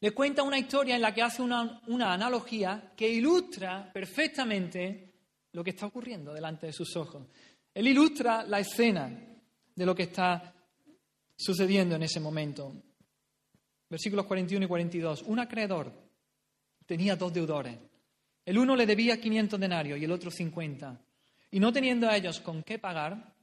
[0.00, 5.14] Le cuenta una historia en la que hace una, una analogía que ilustra perfectamente
[5.52, 7.26] lo que está ocurriendo delante de sus ojos.
[7.74, 9.10] Él ilustra la escena
[9.74, 10.54] de lo que está
[11.34, 12.72] sucediendo en ese momento.
[13.88, 15.22] Versículos 41 y 42.
[15.22, 15.92] Un acreedor
[16.86, 17.76] tenía dos deudores.
[18.46, 21.00] El uno le debía 500 denarios y el otro 50.
[21.50, 23.34] Y no teniendo a ellos con qué pagar,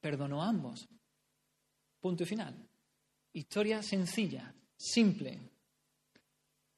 [0.00, 0.88] perdonó a ambos.
[2.00, 2.54] Punto y final.
[3.32, 5.38] Historia sencilla, simple.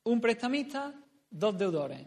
[0.05, 0.93] Un prestamista,
[1.31, 2.07] dos deudores.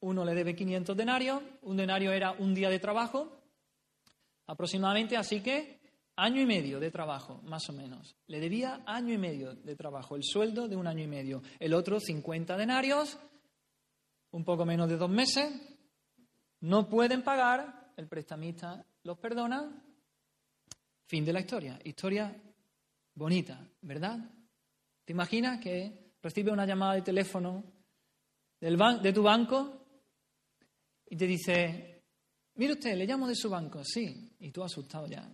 [0.00, 3.42] Uno le debe 500 denarios, un denario era un día de trabajo,
[4.46, 5.80] aproximadamente, así que
[6.14, 8.14] año y medio de trabajo, más o menos.
[8.28, 11.42] Le debía año y medio de trabajo, el sueldo de un año y medio.
[11.58, 13.18] El otro 50 denarios,
[14.32, 15.50] un poco menos de dos meses,
[16.60, 19.82] no pueden pagar, el prestamista los perdona,
[21.06, 21.78] fin de la historia.
[21.84, 22.34] Historia
[23.14, 24.18] bonita, ¿verdad?
[25.04, 27.64] ¿Te imaginas que recibe una llamada de teléfono
[28.60, 29.86] del de tu banco
[31.06, 32.04] y te dice,
[32.56, 35.26] mire usted, le llamo de su banco, sí, y tú asustado ya.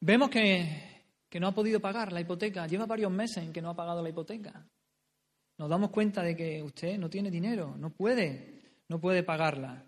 [0.00, 3.70] Vemos que, que no ha podido pagar la hipoteca, lleva varios meses en que no
[3.70, 4.66] ha pagado la hipoteca
[5.58, 9.84] nos damos cuenta de que usted no tiene dinero, no puede, no puede pagarla.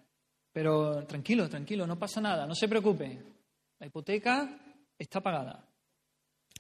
[0.52, 3.18] Pero tranquilo, tranquilo, no pasa nada, no se preocupe.
[3.78, 4.58] La hipoteca
[4.98, 5.64] está pagada.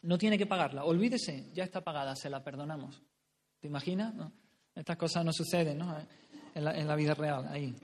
[0.02, 0.84] No tiene que pagarla.
[0.84, 3.02] Olvídese, ya está pagada, se la perdonamos.
[3.58, 4.14] ¿Te imaginas?
[4.74, 5.80] Estas cosas no suceden
[6.54, 7.74] en, la, en la vida real, ahí.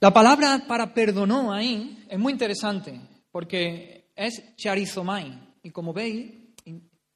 [0.00, 3.00] La palabra para perdonó ahí es muy interesante,
[3.32, 5.54] porque es charizomai.
[5.62, 6.32] Y como veis,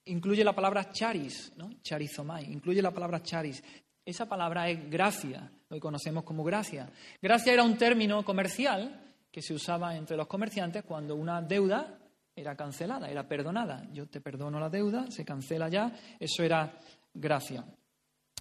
[0.07, 1.71] incluye la palabra charis, ¿no?
[1.83, 3.63] Charizomai, incluye la palabra charis.
[4.05, 6.91] Esa palabra es gracia, lo conocemos como gracia.
[7.21, 11.99] Gracia era un término comercial que se usaba entre los comerciantes cuando una deuda
[12.35, 13.87] era cancelada, era perdonada.
[13.93, 16.81] Yo te perdono la deuda, se cancela ya, eso era
[17.13, 17.65] gracia.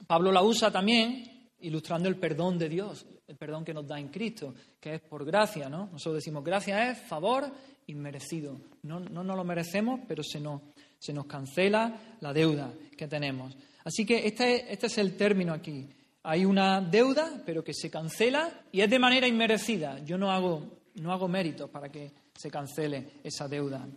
[0.06, 4.10] Pablo la usa también ilustrando el perdón de Dios, el perdón que nos da en
[4.10, 5.89] Cristo, que es por gracia, ¿no?
[5.91, 7.52] Nosotros decimos gracia es favor
[7.88, 8.60] inmerecido.
[8.84, 10.62] No, no nos lo merecemos, pero se nos,
[11.00, 13.58] se nos cancela la deuda que tenemos.
[13.84, 15.88] Así que este, este es el término aquí.
[16.23, 19.99] Hay una deuda, pero que se cancela y es de manera inmerecida.
[20.03, 23.88] Yo no hago, no hago méritos para que se cancele esa deuda.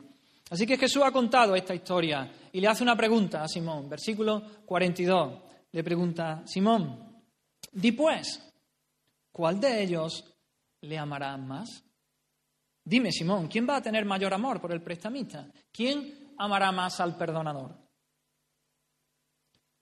[0.50, 3.88] Así que Jesús ha contado esta historia y le hace una pregunta a Simón.
[3.88, 5.42] Versículo 42.
[5.72, 7.22] Le pregunta, Simón,
[7.72, 8.52] di pues,
[9.30, 10.24] ¿cuál de ellos
[10.80, 11.84] le amará más?
[12.90, 15.48] Dime, Simón, ¿quién va a tener mayor amor por el prestamista?
[15.70, 17.72] ¿Quién amará más al perdonador?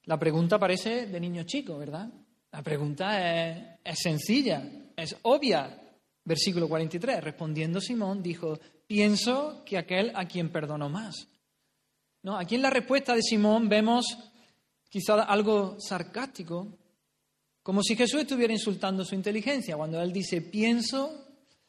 [0.05, 2.07] La pregunta parece de niño chico, ¿verdad?
[2.53, 4.63] La pregunta es, sencilla,
[4.95, 5.75] es obvia.
[6.23, 11.29] Versículo 43, respondiendo Simón, dijo, pienso que aquel a quien perdonó más.
[12.25, 12.37] ¿No?
[12.37, 14.05] Aquí en la respuesta de Simón vemos
[14.91, 16.77] quizá algo sarcástico,
[17.63, 21.28] como si Jesús estuviera insultando su inteligencia, cuando él dice, pienso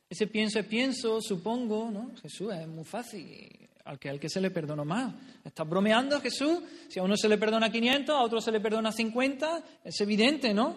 [0.09, 2.11] Ese pienso es pienso, supongo, ¿no?
[2.21, 5.13] Jesús es muy fácil, al que al que se le perdonó más.
[5.43, 6.59] ¿Estás bromeando, Jesús?
[6.87, 10.51] Si a uno se le perdona 500, a otro se le perdona 50, es evidente,
[10.51, 10.75] ¿no?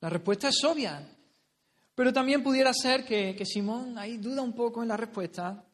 [0.00, 1.08] La respuesta es obvia.
[1.94, 5.64] Pero también pudiera ser que, que Simón ahí duda un poco en la respuesta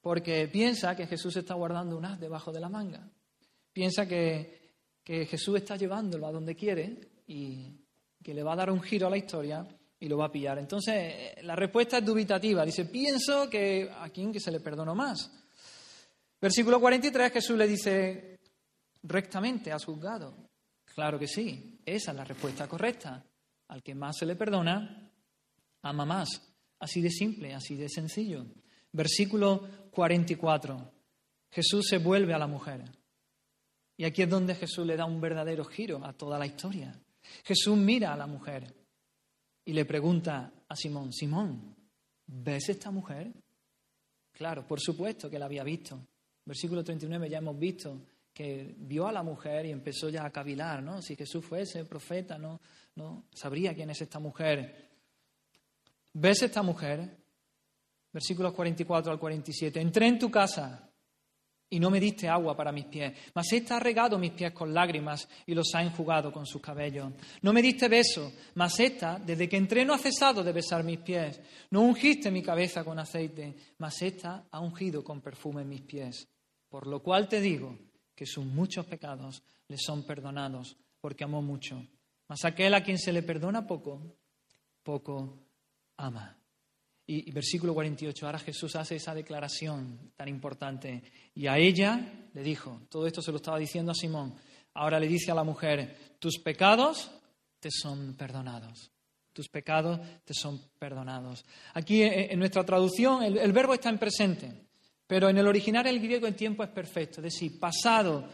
[0.00, 3.08] porque piensa que Jesús está guardando un as debajo de la manga.
[3.72, 4.72] Piensa que,
[5.02, 7.72] que Jesús está llevándolo a donde quiere y
[8.22, 9.66] que le va a dar un giro a la historia
[9.98, 10.58] y lo va a pillar.
[10.58, 12.64] Entonces, la respuesta es dubitativa.
[12.64, 15.30] Dice, pienso que a quién que se le perdonó más.
[16.40, 18.38] Versículo 43, Jesús le dice,
[19.02, 20.34] rectamente has juzgado.
[20.84, 23.24] Claro que sí, esa es la respuesta correcta.
[23.68, 25.10] Al que más se le perdona,
[25.82, 26.28] ama más.
[26.78, 28.46] Así de simple, así de sencillo.
[28.92, 30.92] Versículo 44.
[31.50, 32.84] Jesús se vuelve a la mujer.
[33.96, 36.94] Y aquí es donde Jesús le da un verdadero giro a toda la historia.
[37.44, 38.85] Jesús mira a la mujer
[39.66, 41.76] y le pregunta a Simón, Simón,
[42.26, 43.32] ¿ves esta mujer?
[44.32, 46.06] Claro, por supuesto que la había visto.
[46.44, 48.00] Versículo 39 ya hemos visto
[48.32, 51.02] que vio a la mujer y empezó ya a cavilar, ¿no?
[51.02, 52.60] Si Jesús fuese profeta, no,
[52.94, 54.88] no sabría quién es esta mujer.
[56.12, 57.16] ¿Ves esta mujer?
[58.12, 59.80] Versículos 44 al 47.
[59.80, 60.85] Entré en tu casa
[61.68, 64.72] y no me diste agua para mis pies, mas ésta ha regado mis pies con
[64.72, 67.12] lágrimas y los ha enjugado con sus cabellos.
[67.42, 70.98] No me diste beso, mas ésta, desde que entré, no ha cesado de besar mis
[70.98, 71.40] pies.
[71.70, 76.28] No ungiste mi cabeza con aceite, mas ésta ha ungido con perfume mis pies.
[76.68, 77.76] Por lo cual te digo
[78.14, 81.84] que sus muchos pecados le son perdonados, porque amó mucho.
[82.28, 84.16] Mas aquel a quien se le perdona poco,
[84.82, 85.38] poco
[85.96, 86.36] ama.
[87.08, 91.02] Y, versículo 48, ahora Jesús hace esa declaración tan importante.
[91.34, 92.00] Y a ella
[92.34, 94.34] le dijo, todo esto se lo estaba diciendo a Simón,
[94.74, 97.10] ahora le dice a la mujer, tus pecados
[97.60, 98.90] te son perdonados.
[99.32, 101.44] Tus pecados te son perdonados.
[101.74, 104.66] Aquí eh, en nuestra traducción el, el verbo está en presente,
[105.06, 108.26] pero en el original el griego el tiempo es perfecto, es decir, pasado.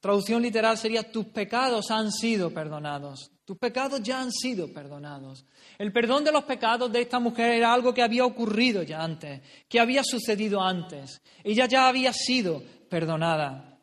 [0.00, 3.33] Traducción literal sería tus pecados han sido perdonados.
[3.44, 5.44] Tus pecados ya han sido perdonados.
[5.76, 9.42] El perdón de los pecados de esta mujer era algo que había ocurrido ya antes,
[9.68, 11.20] que había sucedido antes.
[11.42, 13.78] Ella ya había sido perdonada.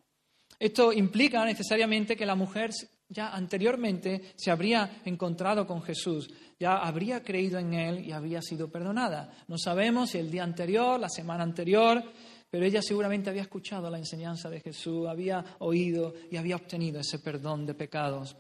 [0.58, 2.72] Esto implica necesariamente que la mujer
[3.08, 8.72] ya anteriormente se habría encontrado con Jesús, ya habría creído en Él y había sido
[8.72, 9.32] perdonada.
[9.48, 12.02] No sabemos si el día anterior, la semana anterior,
[12.50, 17.20] pero ella seguramente había escuchado la enseñanza de Jesús, había oído y había obtenido ese
[17.20, 18.36] perdón de pecados.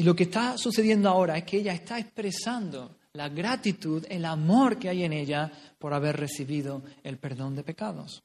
[0.00, 4.78] Y lo que está sucediendo ahora es que ella está expresando la gratitud, el amor
[4.78, 8.22] que hay en ella por haber recibido el perdón de pecados.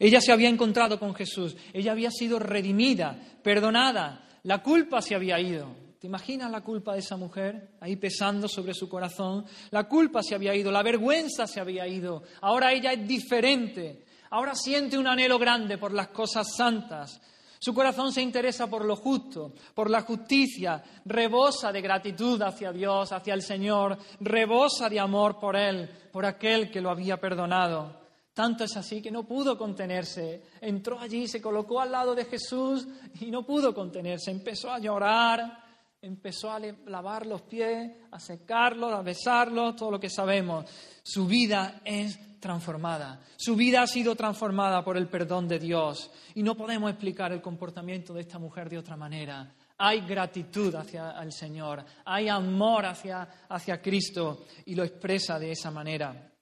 [0.00, 5.38] Ella se había encontrado con Jesús, ella había sido redimida, perdonada, la culpa se había
[5.38, 5.68] ido.
[6.00, 9.44] ¿Te imaginas la culpa de esa mujer ahí pesando sobre su corazón?
[9.70, 12.24] La culpa se había ido, la vergüenza se había ido.
[12.40, 14.04] Ahora ella es diferente.
[14.30, 17.20] Ahora siente un anhelo grande por las cosas santas,
[17.58, 23.12] su corazón se interesa por lo justo, por la justicia, rebosa de gratitud hacia Dios,
[23.12, 27.98] hacia el Señor, rebosa de amor por Él, por aquel que lo había perdonado.
[28.32, 30.44] Tanto es así que no pudo contenerse.
[30.60, 32.86] Entró allí, se colocó al lado de Jesús
[33.20, 34.30] y no pudo contenerse.
[34.30, 35.64] Empezó a llorar,
[36.00, 40.66] empezó a lavar los pies, a secarlos, a besarlos, todo lo que sabemos.
[41.02, 43.20] Su vida es transformada.
[43.36, 46.10] Su vida ha sido transformada por el perdón de Dios.
[46.34, 49.54] Y no podemos explicar el comportamiento de esta mujer de otra manera.
[49.78, 55.70] Hay gratitud hacia el Señor, hay amor hacia, hacia Cristo y lo expresa de esa
[55.70, 56.32] manera.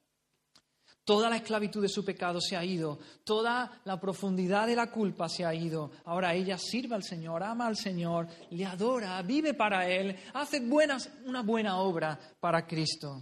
[1.05, 5.28] Toda la esclavitud de su pecado se ha ido, toda la profundidad de la culpa
[5.28, 5.92] se ha ido.
[6.07, 11.09] Ahora ella sirve al Señor, ama al Señor, le adora, vive para Él, hace buenas,
[11.24, 13.20] una buena obra para Cristo.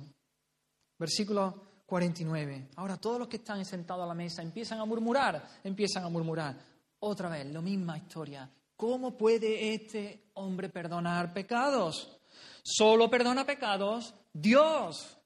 [0.98, 2.68] Versículo 49.
[2.76, 6.56] Ahora todos los que están sentados a la mesa empiezan a murmurar, empiezan a murmurar.
[7.00, 8.48] Otra vez, la misma historia.
[8.76, 12.20] ¿Cómo puede este hombre perdonar pecados?
[12.62, 15.18] Solo perdona pecados Dios.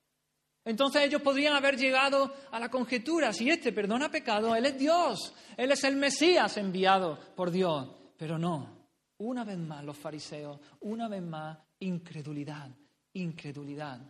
[0.64, 5.32] Entonces ellos podrían haber llegado a la conjetura, si este perdona pecados, Él es Dios,
[5.56, 7.88] Él es el Mesías enviado por Dios.
[8.18, 8.78] Pero no,
[9.18, 12.70] una vez más los fariseos, una vez más incredulidad,
[13.14, 14.00] incredulidad.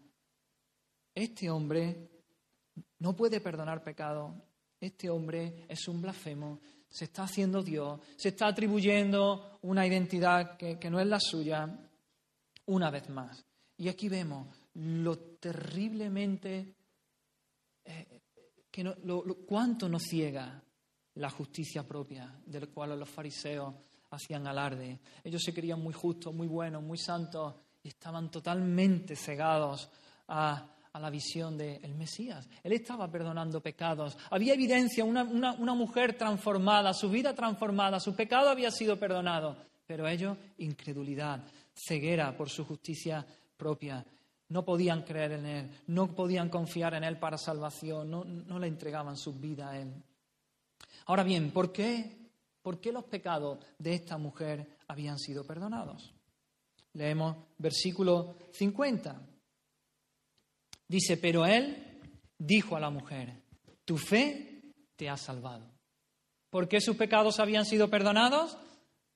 [1.14, 2.17] Este hombre
[2.98, 4.34] no puede perdonar pecado.
[4.80, 10.90] Este hombre es un blasfemo, se está haciendo Dios, se está atribuyendo una identidad que,
[10.90, 11.68] no es la suya,
[12.66, 13.44] una vez más.
[13.76, 16.74] Y aquí vemos lo terriblemente,
[17.84, 18.20] eh,
[18.70, 20.62] que lo, cuánto nos ciega
[21.14, 23.74] la justicia propia, del cual los fariseos
[24.10, 25.00] hacían alarde.
[25.24, 29.90] Ellos se creían muy justos, muy buenos, muy santos, y estaban totalmente cegados
[30.28, 32.48] a, la visión del Mesías.
[32.62, 34.16] Él estaba perdonando pecados.
[34.30, 39.56] Había evidencia, una, una mujer transformada, su vida transformada, su pecado había sido perdonado.
[39.86, 43.24] Pero ellos, incredulidad, ceguera por su justicia
[43.56, 44.04] propia.
[44.48, 48.66] No podían creer en Él, no podían confiar en Él para salvación, no, no le
[48.66, 49.92] entregaban su vida a Él.
[51.06, 52.18] Ahora bien, ¿por qué?
[52.62, 56.12] ¿Por qué los pecados de esta mujer habían sido perdonados?
[56.94, 59.20] Leemos versículo 50.
[60.88, 62.00] Dice, pero él
[62.38, 63.42] dijo a la mujer,
[63.84, 64.62] tu fe
[64.96, 65.70] te ha salvado.
[66.50, 68.56] ¿Por qué sus pecados habían sido perdonados?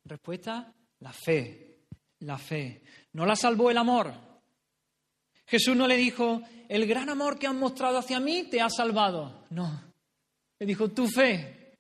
[0.05, 1.87] Respuesta, la fe,
[2.21, 2.83] la fe.
[3.15, 4.13] No la salvó el amor.
[5.47, 9.47] Jesús no le dijo, el gran amor que han mostrado hacia mí te ha salvado.
[9.51, 9.83] No.
[10.59, 11.79] Le dijo, tu fe,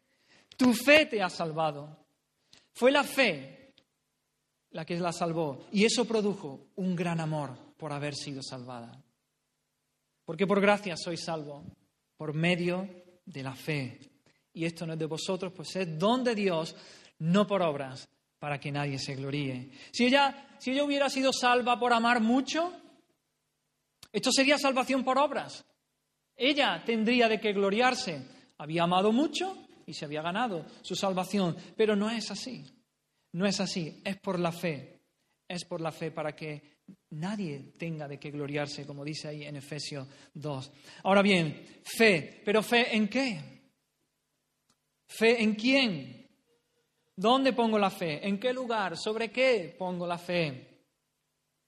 [0.56, 1.98] tu fe te ha salvado.
[2.74, 3.74] Fue la fe
[4.70, 9.01] la que la salvó y eso produjo un gran amor por haber sido salvada.
[10.24, 11.64] Porque por gracia soy salvo,
[12.16, 12.88] por medio
[13.24, 13.98] de la fe.
[14.52, 16.76] Y esto no es de vosotros, pues es don de Dios,
[17.18, 18.08] no por obras,
[18.38, 19.70] para que nadie se gloríe.
[19.92, 22.72] Si ella, si ella hubiera sido salva por amar mucho,
[24.12, 25.64] esto sería salvación por obras.
[26.36, 28.26] Ella tendría de qué gloriarse.
[28.58, 29.56] Había amado mucho,
[29.86, 31.56] y se había ganado su salvación.
[31.76, 32.64] Pero no es así.
[33.32, 34.00] No es así.
[34.04, 35.00] Es por la fe.
[35.48, 39.56] Es por la fe para que nadie tenga de qué gloriarse, como dice ahí en
[39.56, 40.72] Efesios 2.
[41.04, 42.40] Ahora bien, fe.
[42.44, 43.40] ¿Pero fe en qué?
[45.06, 46.28] ¿Fe en quién?
[47.14, 48.26] ¿Dónde pongo la fe?
[48.26, 48.96] ¿En qué lugar?
[48.96, 50.68] ¿Sobre qué pongo la fe?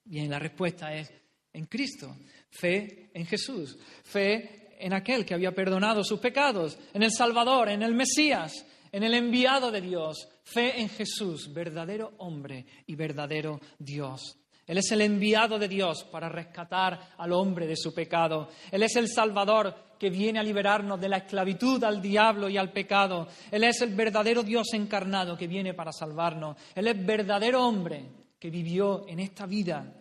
[0.04, 1.12] Bien, la respuesta es
[1.52, 2.16] en Cristo.
[2.50, 3.78] Fe en Jesús.
[4.02, 9.02] Fe en aquel que había perdonado sus pecados, en el Salvador, en el Mesías, en
[9.02, 10.28] el enviado de Dios.
[10.42, 14.38] Fe en Jesús, verdadero hombre y verdadero Dios.
[14.66, 18.48] Él es el enviado de Dios para rescatar al hombre de su pecado.
[18.70, 22.72] Él es el Salvador que viene a liberarnos de la esclavitud al diablo y al
[22.72, 23.28] pecado.
[23.50, 26.56] Él es el verdadero Dios encarnado que viene para salvarnos.
[26.74, 28.04] Él es verdadero hombre
[28.38, 30.00] que vivió en esta vida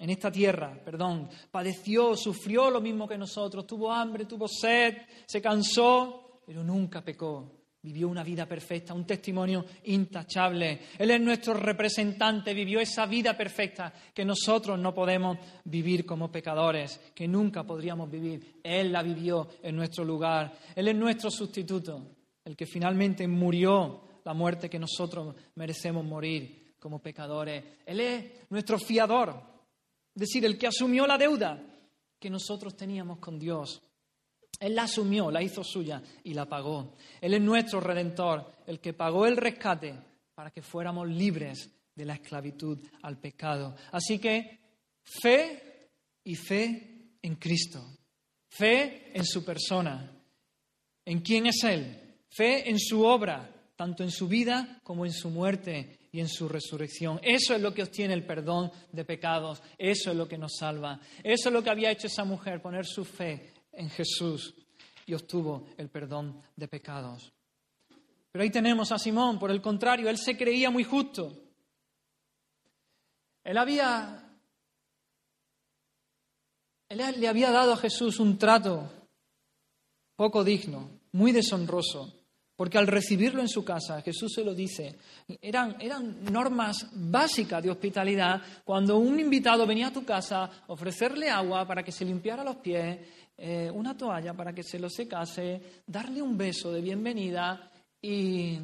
[0.00, 4.96] en esta tierra, perdón, padeció, sufrió lo mismo que nosotros, tuvo hambre, tuvo sed,
[5.26, 7.57] se cansó, pero nunca pecó.
[7.80, 10.80] Vivió una vida perfecta, un testimonio intachable.
[10.98, 17.00] Él es nuestro representante, vivió esa vida perfecta que nosotros no podemos vivir como pecadores,
[17.14, 18.60] que nunca podríamos vivir.
[18.64, 20.52] Él la vivió en nuestro lugar.
[20.74, 27.00] Él es nuestro sustituto, el que finalmente murió la muerte que nosotros merecemos morir como
[27.00, 27.64] pecadores.
[27.86, 29.40] Él es nuestro fiador,
[30.14, 31.62] es decir, el que asumió la deuda
[32.18, 33.82] que nosotros teníamos con Dios.
[34.60, 36.94] Él la asumió, la hizo suya y la pagó.
[37.20, 39.94] Él es nuestro redentor, el que pagó el rescate
[40.34, 43.76] para que fuéramos libres de la esclavitud al pecado.
[43.92, 44.58] Así que
[45.02, 45.90] fe
[46.24, 47.84] y fe en Cristo.
[48.48, 50.12] Fe en su persona.
[51.04, 52.18] ¿En quién es Él?
[52.28, 56.48] Fe en su obra, tanto en su vida como en su muerte y en su
[56.48, 57.20] resurrección.
[57.22, 61.00] Eso es lo que obtiene el perdón de pecados, eso es lo que nos salva.
[61.22, 64.54] Eso es lo que había hecho esa mujer, poner su fe en Jesús
[65.06, 67.32] y obtuvo el perdón de pecados.
[68.30, 71.32] Pero ahí tenemos a Simón, por el contrario, él se creía muy justo.
[73.42, 74.24] Él había
[76.88, 78.90] él le había dado a Jesús un trato
[80.16, 82.14] poco digno, muy deshonroso.
[82.56, 84.96] Porque al recibirlo en su casa, Jesús se lo dice,
[85.40, 88.42] eran, eran, normas básicas de hospitalidad.
[88.64, 92.98] Cuando un invitado venía a tu casa, ofrecerle agua para que se limpiara los pies,
[93.40, 97.70] eh, una toalla para que se lo secase, darle un beso de bienvenida
[98.02, 98.58] y,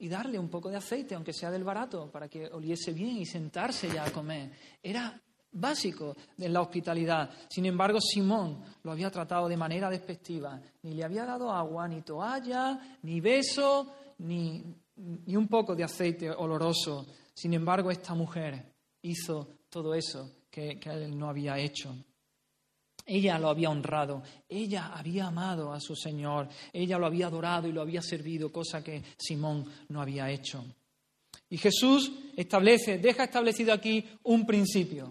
[0.00, 3.88] darle un poco de aceite, aunque sea del barato, para que oliese bien y sentarse
[3.88, 4.50] ya a comer.
[4.82, 5.20] Era
[5.52, 7.30] básico de la hospitalidad.
[7.48, 10.60] Sin embargo, Simón lo había tratado de manera despectiva.
[10.82, 14.64] Ni le había dado agua, ni toalla, ni beso, ni,
[14.96, 17.06] ni un poco de aceite oloroso.
[17.34, 21.94] Sin embargo, esta mujer hizo todo eso que, que él no había hecho.
[23.10, 27.72] Ella lo había honrado, ella había amado a su Señor, ella lo había adorado y
[27.72, 30.62] lo había servido, cosa que Simón no había hecho.
[31.48, 35.10] Y Jesús establece, deja establecido aquí un principio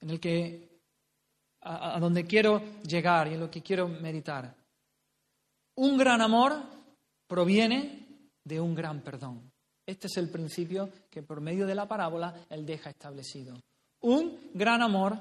[0.00, 0.80] en el que
[1.60, 4.52] a, donde quiero llegar y en lo que quiero meditar.
[5.76, 6.60] Un gran amor
[7.28, 9.48] proviene de un gran perdón.
[9.86, 13.56] Este es el principio que por medio de la parábola él deja establecido.
[14.00, 15.16] Un gran amor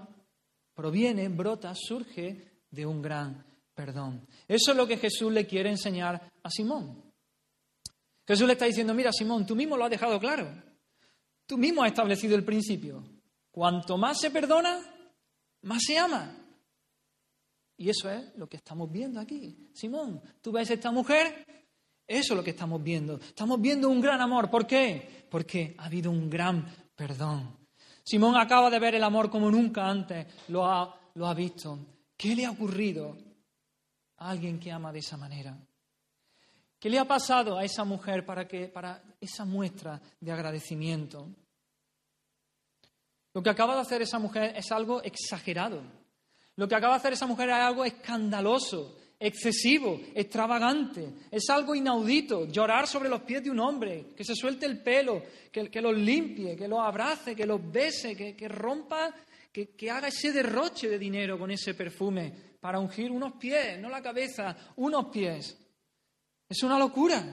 [0.73, 4.27] proviene, brota, surge de un gran perdón.
[4.47, 7.03] Eso es lo que Jesús le quiere enseñar a Simón.
[8.27, 10.47] Jesús le está diciendo, mira Simón, tú mismo lo has dejado claro.
[11.45, 13.03] Tú mismo has establecido el principio.
[13.51, 14.79] Cuanto más se perdona,
[15.63, 16.37] más se ama.
[17.77, 19.69] Y eso es lo que estamos viendo aquí.
[19.73, 21.45] Simón, tú ves a esta mujer,
[22.07, 23.15] eso es lo que estamos viendo.
[23.15, 24.49] Estamos viendo un gran amor.
[24.49, 25.25] ¿Por qué?
[25.29, 26.65] Porque ha habido un gran
[26.95, 27.60] perdón.
[28.03, 31.79] Simón acaba de ver el amor como nunca antes lo ha, lo ha visto.
[32.17, 33.17] ¿Qué le ha ocurrido
[34.17, 35.57] a alguien que ama de esa manera?
[36.79, 41.29] ¿Qué le ha pasado a esa mujer para, que, para esa muestra de agradecimiento?
[43.33, 45.81] Lo que acaba de hacer esa mujer es algo exagerado.
[46.55, 51.27] Lo que acaba de hacer esa mujer es algo escandaloso, excesivo, extravagante.
[51.29, 52.47] Es algo inaudito.
[52.47, 55.95] Llorar sobre los pies de un hombre, que se suelte el pelo, que, que los
[55.95, 59.13] limpie, que los abrace, que los bese, que, rompa,
[59.51, 63.89] que, que haga ese derroche de dinero con ese perfume para ungir unos pies, no
[63.89, 65.55] la cabeza, unos pies.
[66.49, 67.23] Es una locura.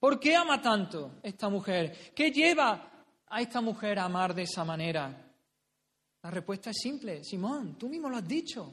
[0.00, 2.12] ¿Por qué ama tanto esta mujer?
[2.14, 5.20] ¿Qué lleva a esta mujer a amar de esa manera?
[6.20, 8.72] La respuesta es simple, Simón, tú mismo lo has dicho,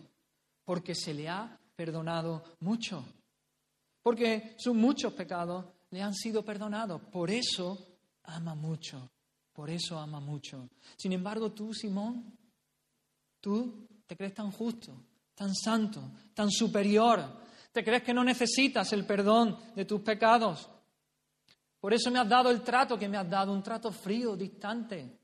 [0.64, 3.04] porque se le ha perdonado mucho,
[4.02, 9.10] porque sus muchos pecados le han sido perdonados, por eso ama mucho,
[9.54, 10.70] por eso ama mucho.
[10.98, 12.38] Sin embargo, tú, Simón,
[13.40, 14.96] tú te crees tan justo,
[15.36, 17.42] tan santo, tan superior,
[17.72, 20.70] te crees que no necesitas el perdón de tus pecados.
[21.80, 25.20] Por eso me has dado el trato que me has dado, un trato frío, distante.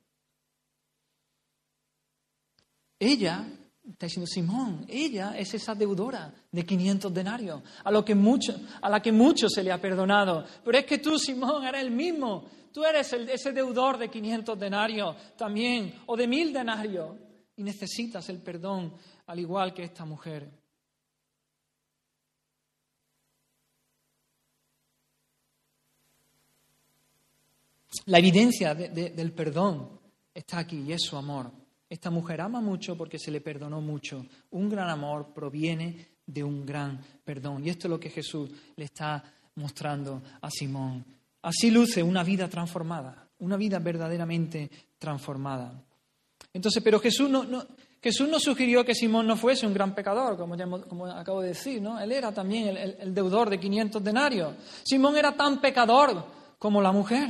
[3.00, 3.46] Ella,
[3.92, 8.90] está diciendo Simón, ella es esa deudora de 500 denarios, a, lo que mucho, a
[8.90, 10.46] la que mucho se le ha perdonado.
[10.64, 12.46] Pero es que tú, Simón, eres el mismo.
[12.74, 17.16] Tú eres ese deudor de 500 denarios también, o de mil denarios,
[17.56, 18.94] y necesitas el perdón,
[19.26, 20.50] al igual que esta mujer.
[28.06, 30.00] La evidencia del perdón
[30.34, 31.67] está aquí y es su amor.
[31.90, 34.26] Esta mujer ama mucho porque se le perdonó mucho.
[34.52, 37.66] Un gran amor proviene de un gran perdón.
[37.66, 39.24] Y esto es lo que Jesús le está
[39.56, 41.04] mostrando a Simón.
[41.42, 44.70] Así luce una vida transformada, una vida verdaderamente
[45.00, 45.82] transformada.
[46.52, 47.46] Entonces, pero Jesús no,
[48.02, 50.58] Jesús no sugirió que Simón no fuese un gran pecador, como,
[50.88, 52.00] como acabo de decir, ¿no?
[52.00, 54.56] Él era también el deudor de 500 denarios.
[54.84, 56.26] Simón era tan pecador
[56.60, 57.30] como la mujer.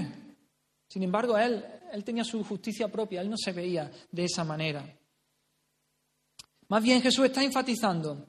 [0.88, 4.86] Sin embargo, él él tenía su justicia propia, él no se veía de esa manera.
[6.70, 8.26] Más bien Jesús está enfatizando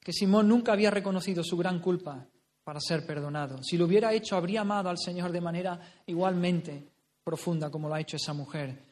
[0.00, 2.26] que Simón nunca había reconocido su gran culpa
[2.62, 3.62] para ser perdonado.
[3.62, 6.88] Si lo hubiera hecho, habría amado al Señor de manera igualmente
[7.24, 8.90] profunda como lo ha hecho esa mujer.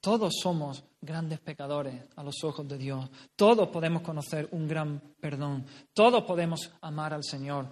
[0.00, 3.08] Todos somos grandes pecadores a los ojos de Dios.
[3.36, 5.66] Todos podemos conocer un gran perdón.
[5.92, 7.66] Todos podemos amar al Señor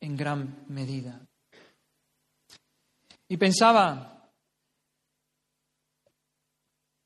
[0.00, 1.20] en gran medida.
[3.28, 4.17] Y pensaba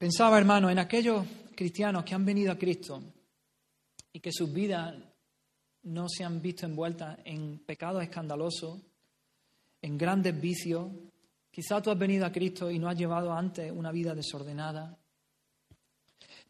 [0.03, 1.25] Pensaba, hermano, en aquellos
[1.55, 3.01] cristianos que han venido a Cristo
[4.13, 4.97] y que sus vidas
[5.85, 8.81] no se han visto envueltas en pecados escandalosos,
[9.81, 10.91] en grandes vicios.
[11.53, 14.99] Quizá tú has venido a Cristo y no has llevado antes una vida desordenada.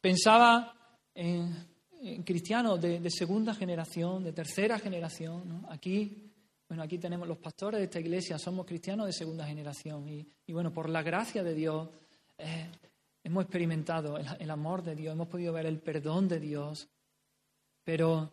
[0.00, 0.74] Pensaba
[1.14, 5.66] en, cristianos de, segunda generación, de tercera generación.
[5.68, 6.32] Aquí,
[6.68, 10.08] bueno, aquí tenemos los pastores de esta iglesia, somos cristianos de segunda generación.
[10.08, 11.90] Y, bueno, por la gracia de Dios,
[12.38, 12.70] eh,
[13.22, 16.88] hemos experimentado el, amor de Dios, hemos podido ver el perdón de Dios,
[17.84, 18.30] pero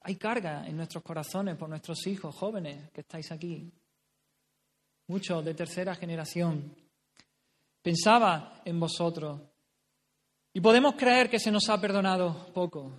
[0.00, 3.72] hay carga en nuestros corazones por nuestros hijos jóvenes que estáis aquí,
[5.08, 6.74] muchos de tercera generación.
[7.82, 9.40] Pensaba en vosotros
[10.52, 12.92] y podemos creer que se nos ha perdonado poco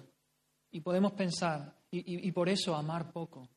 [0.71, 3.49] y podemos pensar y por eso amar poco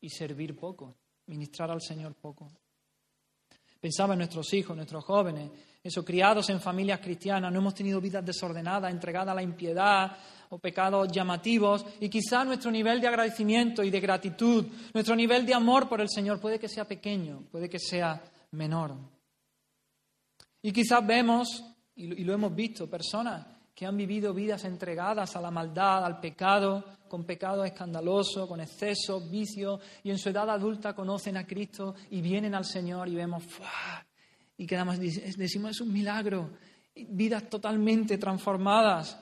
[0.00, 0.96] y servir poco,
[1.26, 2.50] ministrar al Señor poco.
[3.80, 5.50] Pensaba en nuestros hijos, nuestros jóvenes,
[5.82, 10.16] eso, criados en familias cristianas, no hemos tenido vidas desordenadas, entregadas a la impiedad
[10.50, 15.54] o pecados llamativos, y quizá nuestro nivel de agradecimiento y de gratitud, nuestro nivel de
[15.54, 18.96] amor por el Señor puede que sea pequeño, puede que sea menor.
[20.60, 21.64] Y quizás vemos,
[21.94, 23.46] y lo hemos visto, personas
[23.80, 29.30] que han vivido vidas entregadas a la maldad, al pecado, con pecados escandalosos, con excesos,
[29.30, 33.42] vicios, y en su edad adulta conocen a Cristo y vienen al Señor y vemos,
[34.58, 36.50] y quedamos, decimos, es un milagro,
[36.94, 39.18] vidas totalmente transformadas.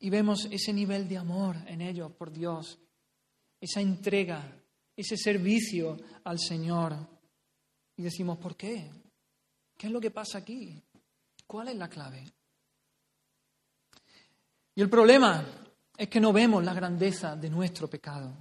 [0.00, 2.80] Y vemos ese nivel de amor en ellos por Dios,
[3.60, 4.60] esa entrega,
[4.96, 6.96] ese servicio al Señor.
[7.96, 8.90] Y decimos, ¿por qué?
[9.78, 10.82] ¿Qué es lo que pasa aquí?
[11.46, 12.24] ¿Cuál es la clave?
[14.74, 15.44] Y el problema
[15.96, 18.34] es que no vemos la grandeza de nuestro pecado.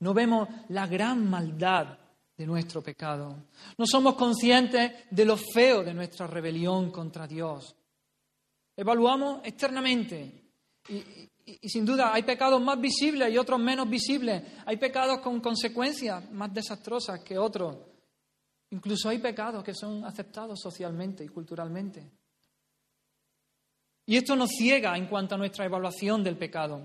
[0.00, 1.98] No vemos la gran maldad
[2.36, 3.48] de nuestro pecado.
[3.76, 7.74] No somos conscientes de lo feo de nuestra rebelión contra Dios.
[8.76, 10.52] Evaluamos externamente
[10.88, 14.42] y, sin duda hay pecados más visibles y otros menos visibles.
[14.66, 17.76] Hay pecados con consecuencias más desastrosas que otros.
[18.70, 22.17] Incluso hay pecados que son aceptados socialmente y culturalmente.
[24.08, 26.80] Y esto nos ciega en cuanto a nuestra evaluación del pecado.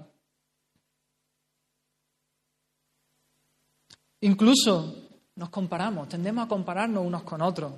[4.20, 4.94] Incluso
[5.36, 7.72] nos comparamos, tendemos a compararnos unos con otros.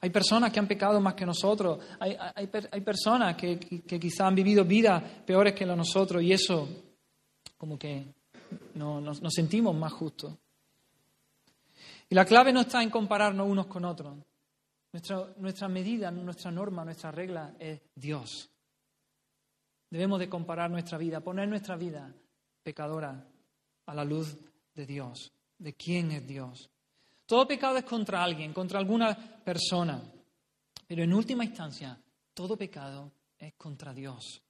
[0.00, 3.60] Hay personas que han pecado más que nosotros, hay, personas que,
[4.00, 6.68] quizá han vivido vidas peores que la nosotros y eso
[7.56, 8.04] como que
[8.74, 10.34] nos, sentimos más justos.
[12.10, 14.16] Y la clave no está en compararnos unos con otros.
[15.36, 18.50] Nuestra medida, nuestra norma, nuestra regla es Dios.
[19.90, 22.12] Debemos de comparar nuestra vida, poner nuestra vida
[22.62, 23.26] pecadora
[23.86, 24.36] a la luz
[24.74, 26.70] de Dios de quién es Dios.
[27.26, 29.14] Todo pecado es contra alguien, contra alguna
[29.44, 30.00] persona,
[30.86, 31.98] pero en última instancia,
[32.32, 34.42] todo pecado es contra Dios.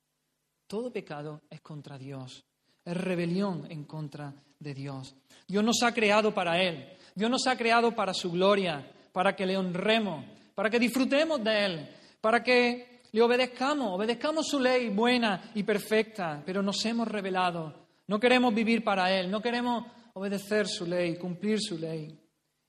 [0.66, 2.44] Todo pecado es contra Dios.
[2.84, 5.16] Es rebelión en contra de Dios.
[5.46, 6.96] Dios nos ha creado para Él.
[7.14, 10.24] Dios nos ha creado para su gloria, para que le honremos,
[10.54, 11.88] para que disfrutemos de Él,
[12.20, 17.86] para que le obedezcamos, obedezcamos su ley buena y perfecta, pero nos hemos rebelado.
[18.06, 22.18] No queremos vivir para Él, no queremos obedecer su ley, cumplir su ley.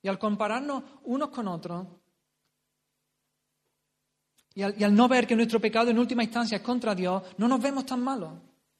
[0.01, 1.87] Y al compararnos unos con otros,
[4.55, 7.61] y al, no ver que nuestro pecado en última instancia es contra Dios, no nos
[7.61, 8.33] vemos tan malos.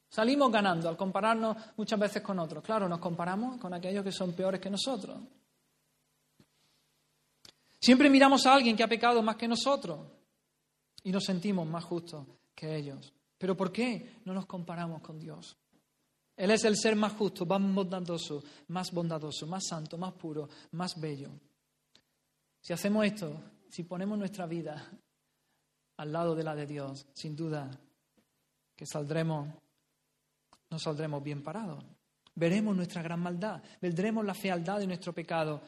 [0.10, 2.64] Salimos ganando al compararnos muchas veces con otros.
[2.64, 5.20] Claro, nos comparamos con aquellos que son peores que nosotros.
[7.80, 10.19] Siempre miramos a alguien que ha pecado más que nosotros
[11.04, 12.26] y nos sentimos más justos
[12.56, 13.14] que ellos.
[13.38, 15.58] Pero ¿por qué no nos comparamos con Dios?
[16.36, 21.00] Él es el ser más justo, más bondadoso, más bondadoso, más santo, más puro, más
[21.00, 21.30] bello.
[22.62, 24.90] Si hacemos esto, si ponemos nuestra vida
[25.98, 27.70] al lado de la de Dios, sin duda
[28.76, 29.50] que saldremos,
[30.70, 31.84] no saldremos bien parados.
[32.36, 35.62] Veremos nuestra gran maldad, veremos la fealdad de nuestro pecado,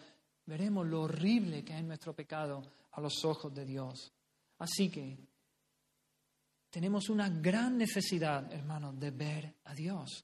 [0.46, 2.62] veremos lo horrible que es nuestro pecado
[2.92, 4.14] a los ojos de Dios.
[4.62, 5.18] Así que
[6.70, 10.24] tenemos una gran necesidad, hermanos, de ver a Dios.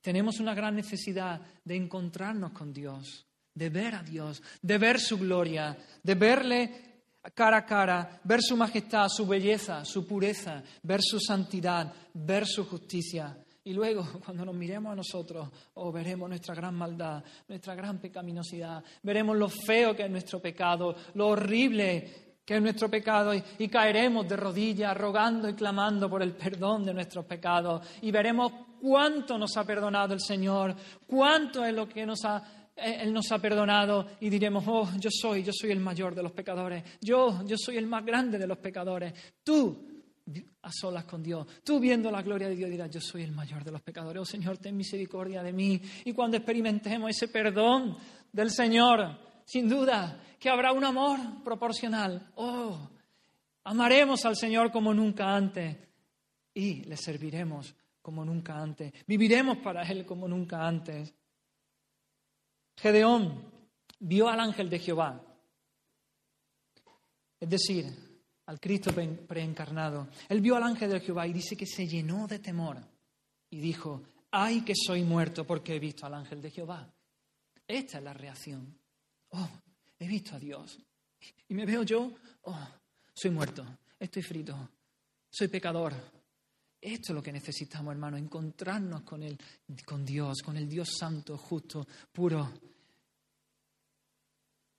[0.00, 5.18] Tenemos una gran necesidad de encontrarnos con Dios, de ver a Dios, de ver su
[5.18, 7.02] gloria, de verle
[7.34, 12.64] cara a cara, ver su majestad, su belleza, su pureza, ver su santidad, ver su
[12.66, 13.36] justicia.
[13.64, 18.84] Y luego, cuando nos miremos a nosotros, oh, veremos nuestra gran maldad, nuestra gran pecaminosidad,
[19.02, 24.28] veremos lo feo que es nuestro pecado, lo horrible que es nuestro pecado, y, caeremos
[24.28, 29.56] de rodillas rogando y clamando por el perdón de nuestros pecados, y veremos cuánto nos
[29.56, 30.74] ha perdonado el Señor,
[31.06, 35.10] cuánto es lo que nos ha, eh, Él nos ha perdonado y diremos, oh, yo
[35.10, 38.46] soy, yo soy el mayor de los pecadores, yo, yo soy el más grande de
[38.46, 39.14] los pecadores.
[39.42, 39.94] Tú,
[40.62, 43.62] a solas con Dios, tú viendo la gloria de Dios dirás, yo soy el mayor
[43.62, 45.80] de los pecadores, oh Señor, ten misericordia de mí.
[46.04, 47.96] Y cuando experimentemos ese perdón
[48.32, 52.30] del Señor, sin duda que habrá un amor proporcional.
[52.34, 52.78] Oh,
[53.64, 55.74] amaremos al Señor como nunca antes
[56.52, 58.92] y le serviremos como nunca antes.
[59.06, 61.14] Viviremos para Él como nunca antes.
[62.76, 63.42] Gedeón
[64.00, 65.18] vio al ángel de Jehová,
[67.40, 67.86] es decir,
[68.44, 70.08] al Cristo preencarnado.
[70.28, 72.86] Él vio al ángel de Jehová y dice que se llenó de temor
[73.48, 76.86] y dijo, ay que soy muerto porque he visto al ángel de Jehová.
[77.66, 78.78] Esta es la reacción.
[79.30, 79.48] Oh,
[79.98, 80.78] he visto a Dios.
[81.48, 82.68] Y me veo yo, oh,
[83.12, 83.64] soy muerto,
[83.98, 84.70] estoy frito,
[85.30, 85.94] soy pecador,
[86.84, 89.38] esto es lo que necesitamos, hermano, encontrarnos con, el,
[89.86, 92.52] con Dios, con el Dios santo, justo, puro.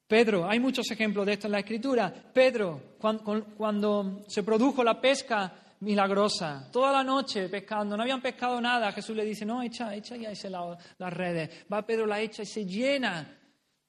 [0.06, 2.14] Pedro, hay muchos ejemplos de esto en la Escritura.
[2.14, 8.92] Pedro, cuando, se produjo la pesca milagrosa, toda la noche pescando, no habían pescado nada,
[8.92, 11.66] Jesús le dice, no, echa, echa ya lado las redes.
[11.74, 13.36] Va Pedro, la echa y se llena.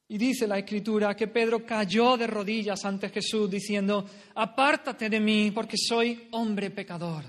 [0.09, 5.51] Y dice la Escritura que Pedro cayó de rodillas ante Jesús diciendo, apártate de mí
[5.51, 7.25] porque soy hombre pecador.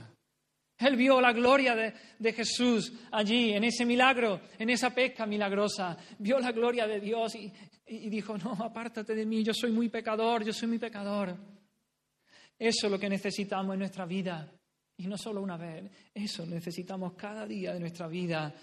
[0.77, 5.97] Él vio la gloria de, Jesús allí, en ese milagro, en esa pesca milagrosa.
[6.19, 7.51] Vio la gloria de Dios y,
[7.87, 11.35] y dijo, no, apártate de mí, yo soy muy pecador, yo soy muy pecador.
[12.59, 14.51] Eso es lo que necesitamos en nuestra vida.
[14.97, 18.53] Y no solo una vez, eso necesitamos cada día de nuestra vida.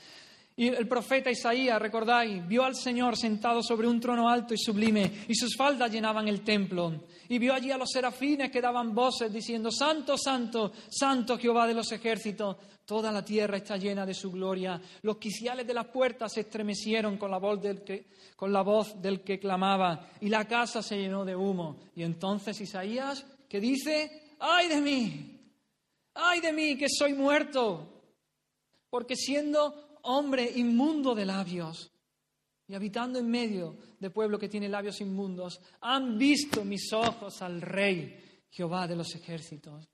[0.56, 5.24] Y el profeta Isaías, recordáis, vio al Señor sentado sobre un trono alto y sublime,
[5.26, 7.06] y sus faldas llenaban el templo.
[7.28, 11.74] Y vio allí a los serafines que daban voces diciendo, Santo, Santo, Santo Jehová de
[11.74, 14.80] los ejércitos, toda la tierra está llena de su gloria.
[15.02, 19.02] Los quiciales de las puertas se estremecieron con la voz del que, con la voz
[19.02, 21.80] del que clamaba, y la casa se llenó de humo.
[21.96, 25.40] Y entonces Isaías, que dice, ay de mí,
[26.14, 27.90] ay de mí, que soy muerto,
[28.88, 31.90] porque siendo hombre inmundo de labios
[32.66, 37.60] y habitando en medio de pueblo que tiene labios inmundos, han visto mis ojos al
[37.60, 39.88] Rey, Jehová de los ejércitos.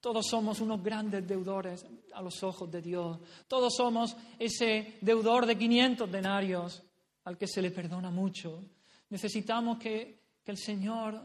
[0.00, 3.20] Todos somos unos grandes deudores a los ojos de Dios.
[3.46, 6.82] Todos somos ese deudor de 500 denarios
[7.24, 8.64] al que se le perdona mucho.
[9.10, 11.22] Necesitamos que, que el Señor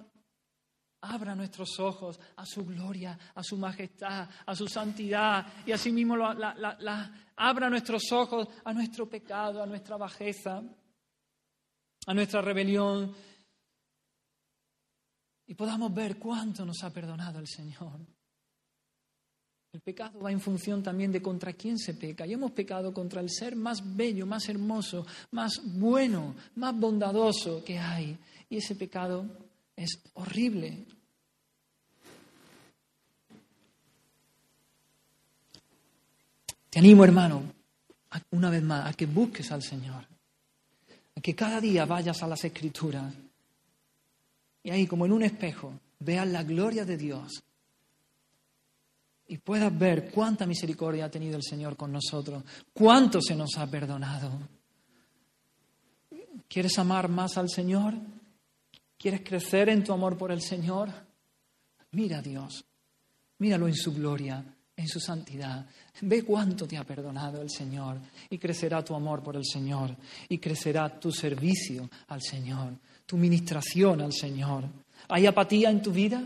[1.02, 6.16] abra nuestros ojos a su gloria, a su majestad, a su santidad y asimismo
[7.36, 10.62] abra nuestros ojos a nuestro pecado, a nuestra bajeza,
[12.08, 13.14] a nuestra rebelión
[15.46, 18.00] y podamos ver cuánto nos ha perdonado el Señor.
[19.72, 22.26] El pecado va en función también de contra quién se peca.
[22.26, 27.78] Y hemos pecado contra el ser más bello, más hermoso, más bueno, más bondadoso que
[27.78, 28.18] hay.
[28.50, 29.47] Y ese pecado
[29.78, 30.86] es horrible.
[36.70, 37.44] Te animo, hermano,
[38.32, 40.06] una vez más, a que busques al Señor,
[41.16, 43.14] a que cada día vayas a las Escrituras
[44.64, 47.44] y ahí, como en un espejo, veas la gloria de Dios
[49.28, 53.68] y puedas ver cuánta misericordia ha tenido el Señor con nosotros, cuánto se nos ha
[53.68, 54.32] perdonado.
[56.48, 57.94] ¿Quieres amar más al Señor?
[58.98, 60.90] ¿Quieres crecer en tu amor por el Señor?
[61.92, 62.66] Mira a Dios,
[63.38, 64.44] míralo en su gloria,
[64.76, 65.66] en su santidad.
[66.02, 67.98] Ve cuánto te ha perdonado el Señor
[68.30, 69.96] y crecerá tu amor por el Señor
[70.30, 72.74] y crecerá tu servicio al Señor,
[73.06, 74.66] tu ministración al Señor.
[75.10, 76.22] ¿Hay apatía en tu vida?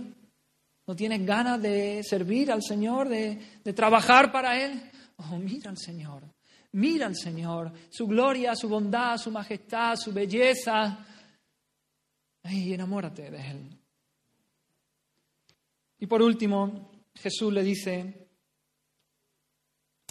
[0.88, 3.40] ¿No tienes ganas de servir al Señor, de,
[3.74, 4.82] trabajar para Él?
[5.18, 6.24] Oh, mira al Señor,
[6.74, 11.06] mira al Señor, su gloria, su bondad, su majestad, su belleza,
[12.44, 13.78] y enamórate de Él.
[16.00, 18.28] Y por último, Jesús le dice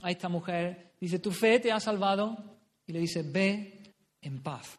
[0.02, 4.78] a esta mujer, dice, tu fe te ha salvado, y le dice, ve en paz,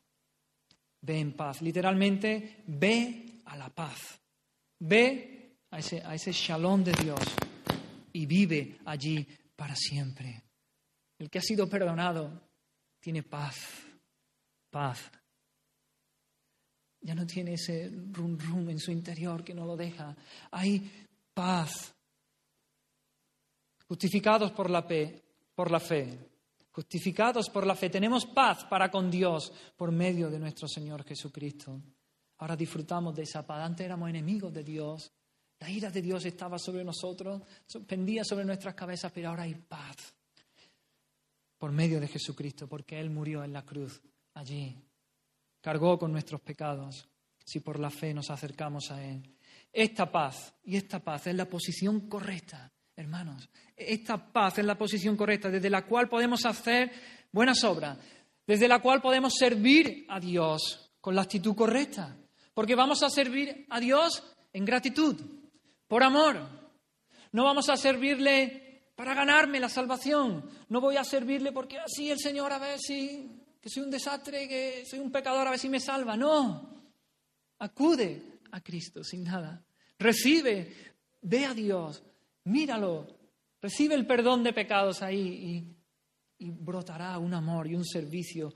[1.01, 1.61] ve en paz.
[1.61, 4.19] Literalmente, ve a la paz,
[4.79, 7.21] ve a ese, a ese shalom de Dios
[8.13, 10.43] y vive allí para siempre.
[11.17, 12.49] El que ha sido perdonado
[12.99, 13.55] tiene paz,
[14.69, 15.11] paz
[17.01, 20.15] ya no tiene ese rum rum en su interior que no lo deja.
[20.51, 21.93] Hay paz.
[23.87, 25.21] Justificados por la fe,
[25.55, 26.29] por la fe.
[26.71, 27.89] Justificados por la fe.
[27.89, 31.81] Tenemos paz para con Dios por medio de nuestro Señor Jesucristo.
[32.37, 33.65] Ahora disfrutamos de esa paz.
[33.65, 35.11] Antes éramos enemigos de Dios.
[35.59, 37.43] La ira de Dios estaba sobre nosotros,
[37.85, 39.95] pendía sobre nuestras cabezas, pero ahora hay paz
[41.59, 44.01] por medio de Jesucristo, porque Él murió en la cruz
[44.33, 44.75] allí
[45.61, 47.07] cargó con nuestros pecados
[47.45, 49.21] si por la fe nos acercamos a Él.
[49.71, 53.49] Esta paz, y esta paz es la posición correcta, hermanos.
[53.75, 56.91] Esta paz es la posición correcta desde la cual podemos hacer
[57.31, 57.97] buenas obras,
[58.45, 62.17] desde la cual podemos servir a Dios con la actitud correcta.
[62.53, 65.15] Porque vamos a servir a Dios en gratitud,
[65.87, 66.37] por amor.
[67.31, 70.49] No vamos a servirle para ganarme la salvación.
[70.67, 74.47] No voy a servirle porque así el Señor a ver si que soy un desastre,
[74.47, 76.17] que soy un pecador, a ver si me salva.
[76.17, 76.81] No,
[77.59, 79.63] acude a Cristo sin nada.
[79.99, 80.73] Recibe,
[81.21, 82.03] ve a Dios,
[82.45, 83.07] míralo,
[83.61, 85.75] recibe el perdón de pecados ahí
[86.39, 88.51] y, brotará un amor y un servicio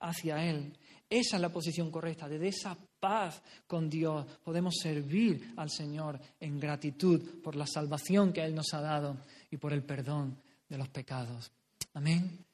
[0.00, 0.76] hacia Él.
[1.08, 2.28] Esa es la posición correcta.
[2.28, 8.42] Desde esa paz con Dios podemos servir al Señor en gratitud por la salvación que
[8.42, 9.18] Él nos ha dado
[9.52, 10.36] y por el perdón
[10.68, 11.52] de los pecados.
[11.94, 12.44] Amén.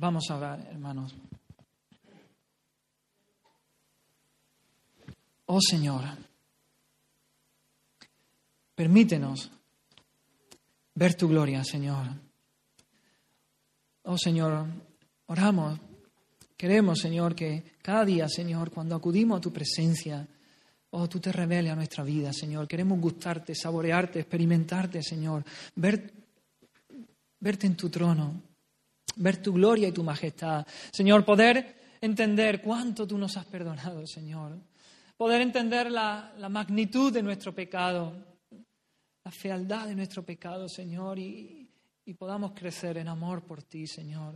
[0.00, 1.12] Vamos a orar, hermanos.
[5.46, 6.04] Oh Señor,
[8.76, 9.50] permítenos
[10.94, 12.06] ver tu gloria, Señor.
[14.04, 14.66] Oh Señor,
[15.26, 15.80] oramos,
[16.56, 20.24] queremos, Señor, que cada día, Señor, cuando acudimos a tu presencia,
[20.90, 22.68] oh, tú te reveles a nuestra vida, Señor.
[22.68, 25.44] Queremos gustarte, saborearte, experimentarte, Señor,
[25.74, 26.12] ver,
[27.40, 28.47] verte en tu trono
[29.18, 30.66] ver tu gloria y tu majestad.
[30.90, 34.58] Señor, poder entender cuánto tú nos has perdonado, Señor.
[35.16, 38.14] Poder entender la, magnitud de nuestro pecado,
[39.24, 41.68] la fealdad de nuestro pecado, Señor, y,
[42.04, 44.34] y podamos crecer en amor por ti, Señor.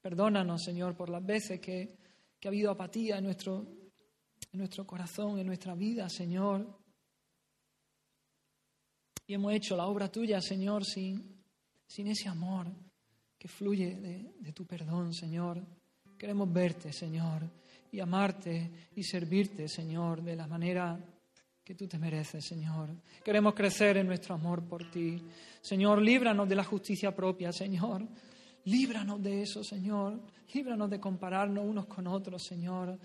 [0.00, 1.98] Perdónanos, Señor, por las veces que,
[2.40, 3.66] que ha habido apatía en nuestro,
[4.52, 6.66] en nuestro corazón, en nuestra vida, Señor.
[9.26, 11.42] Y hemos hecho la obra tuya, Señor, sin,
[11.86, 12.66] sin ese amor
[13.44, 13.94] que fluye
[14.40, 15.62] de, tu perdón, Señor.
[16.16, 17.42] Queremos verte, Señor,
[17.92, 20.98] y amarte y servirte, Señor, de la manera
[21.62, 22.88] que tú te mereces, Señor.
[23.22, 25.22] Queremos crecer en nuestro amor por ti.
[25.60, 28.08] Señor, líbranos de la justicia propia, Señor.
[28.64, 30.22] Líbranos de eso, Señor.
[30.54, 32.98] Líbranos de compararnos unos con otros, Señor.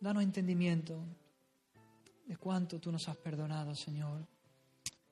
[0.00, 1.02] Danos entendimiento
[2.26, 4.26] de cuánto tú nos has perdonado, Señor.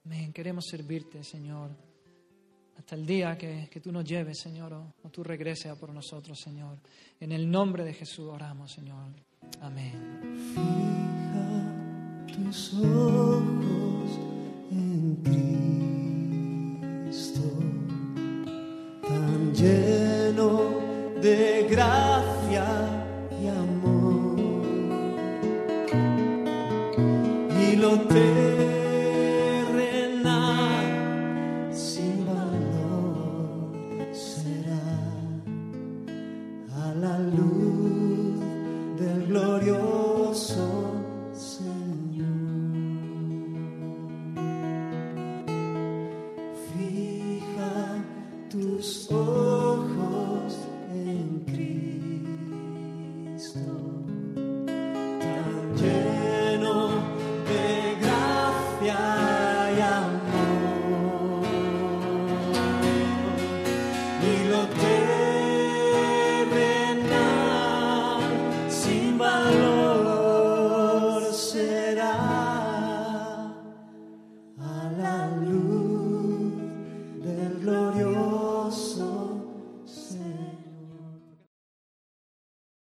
[0.05, 0.35] Amén.
[0.35, 1.92] Queremos servirte, Señor.
[2.79, 6.41] Hasta el día que, que tú nos lleves, Señor, o, tú regreses a por nosotros,
[6.41, 6.79] Señor.
[7.21, 9.13] En el nombre de Jesús oramos, Señor.
[9.61, 9.93] Amén.
[10.55, 11.73] Fija
[12.33, 14.19] tus ojos
[14.71, 15.17] en
[17.07, 17.41] Cristo,
[19.03, 20.71] tan lleno
[21.21, 22.67] de gracia
[23.41, 24.41] y amor.
[27.61, 28.72] Y lo terrenal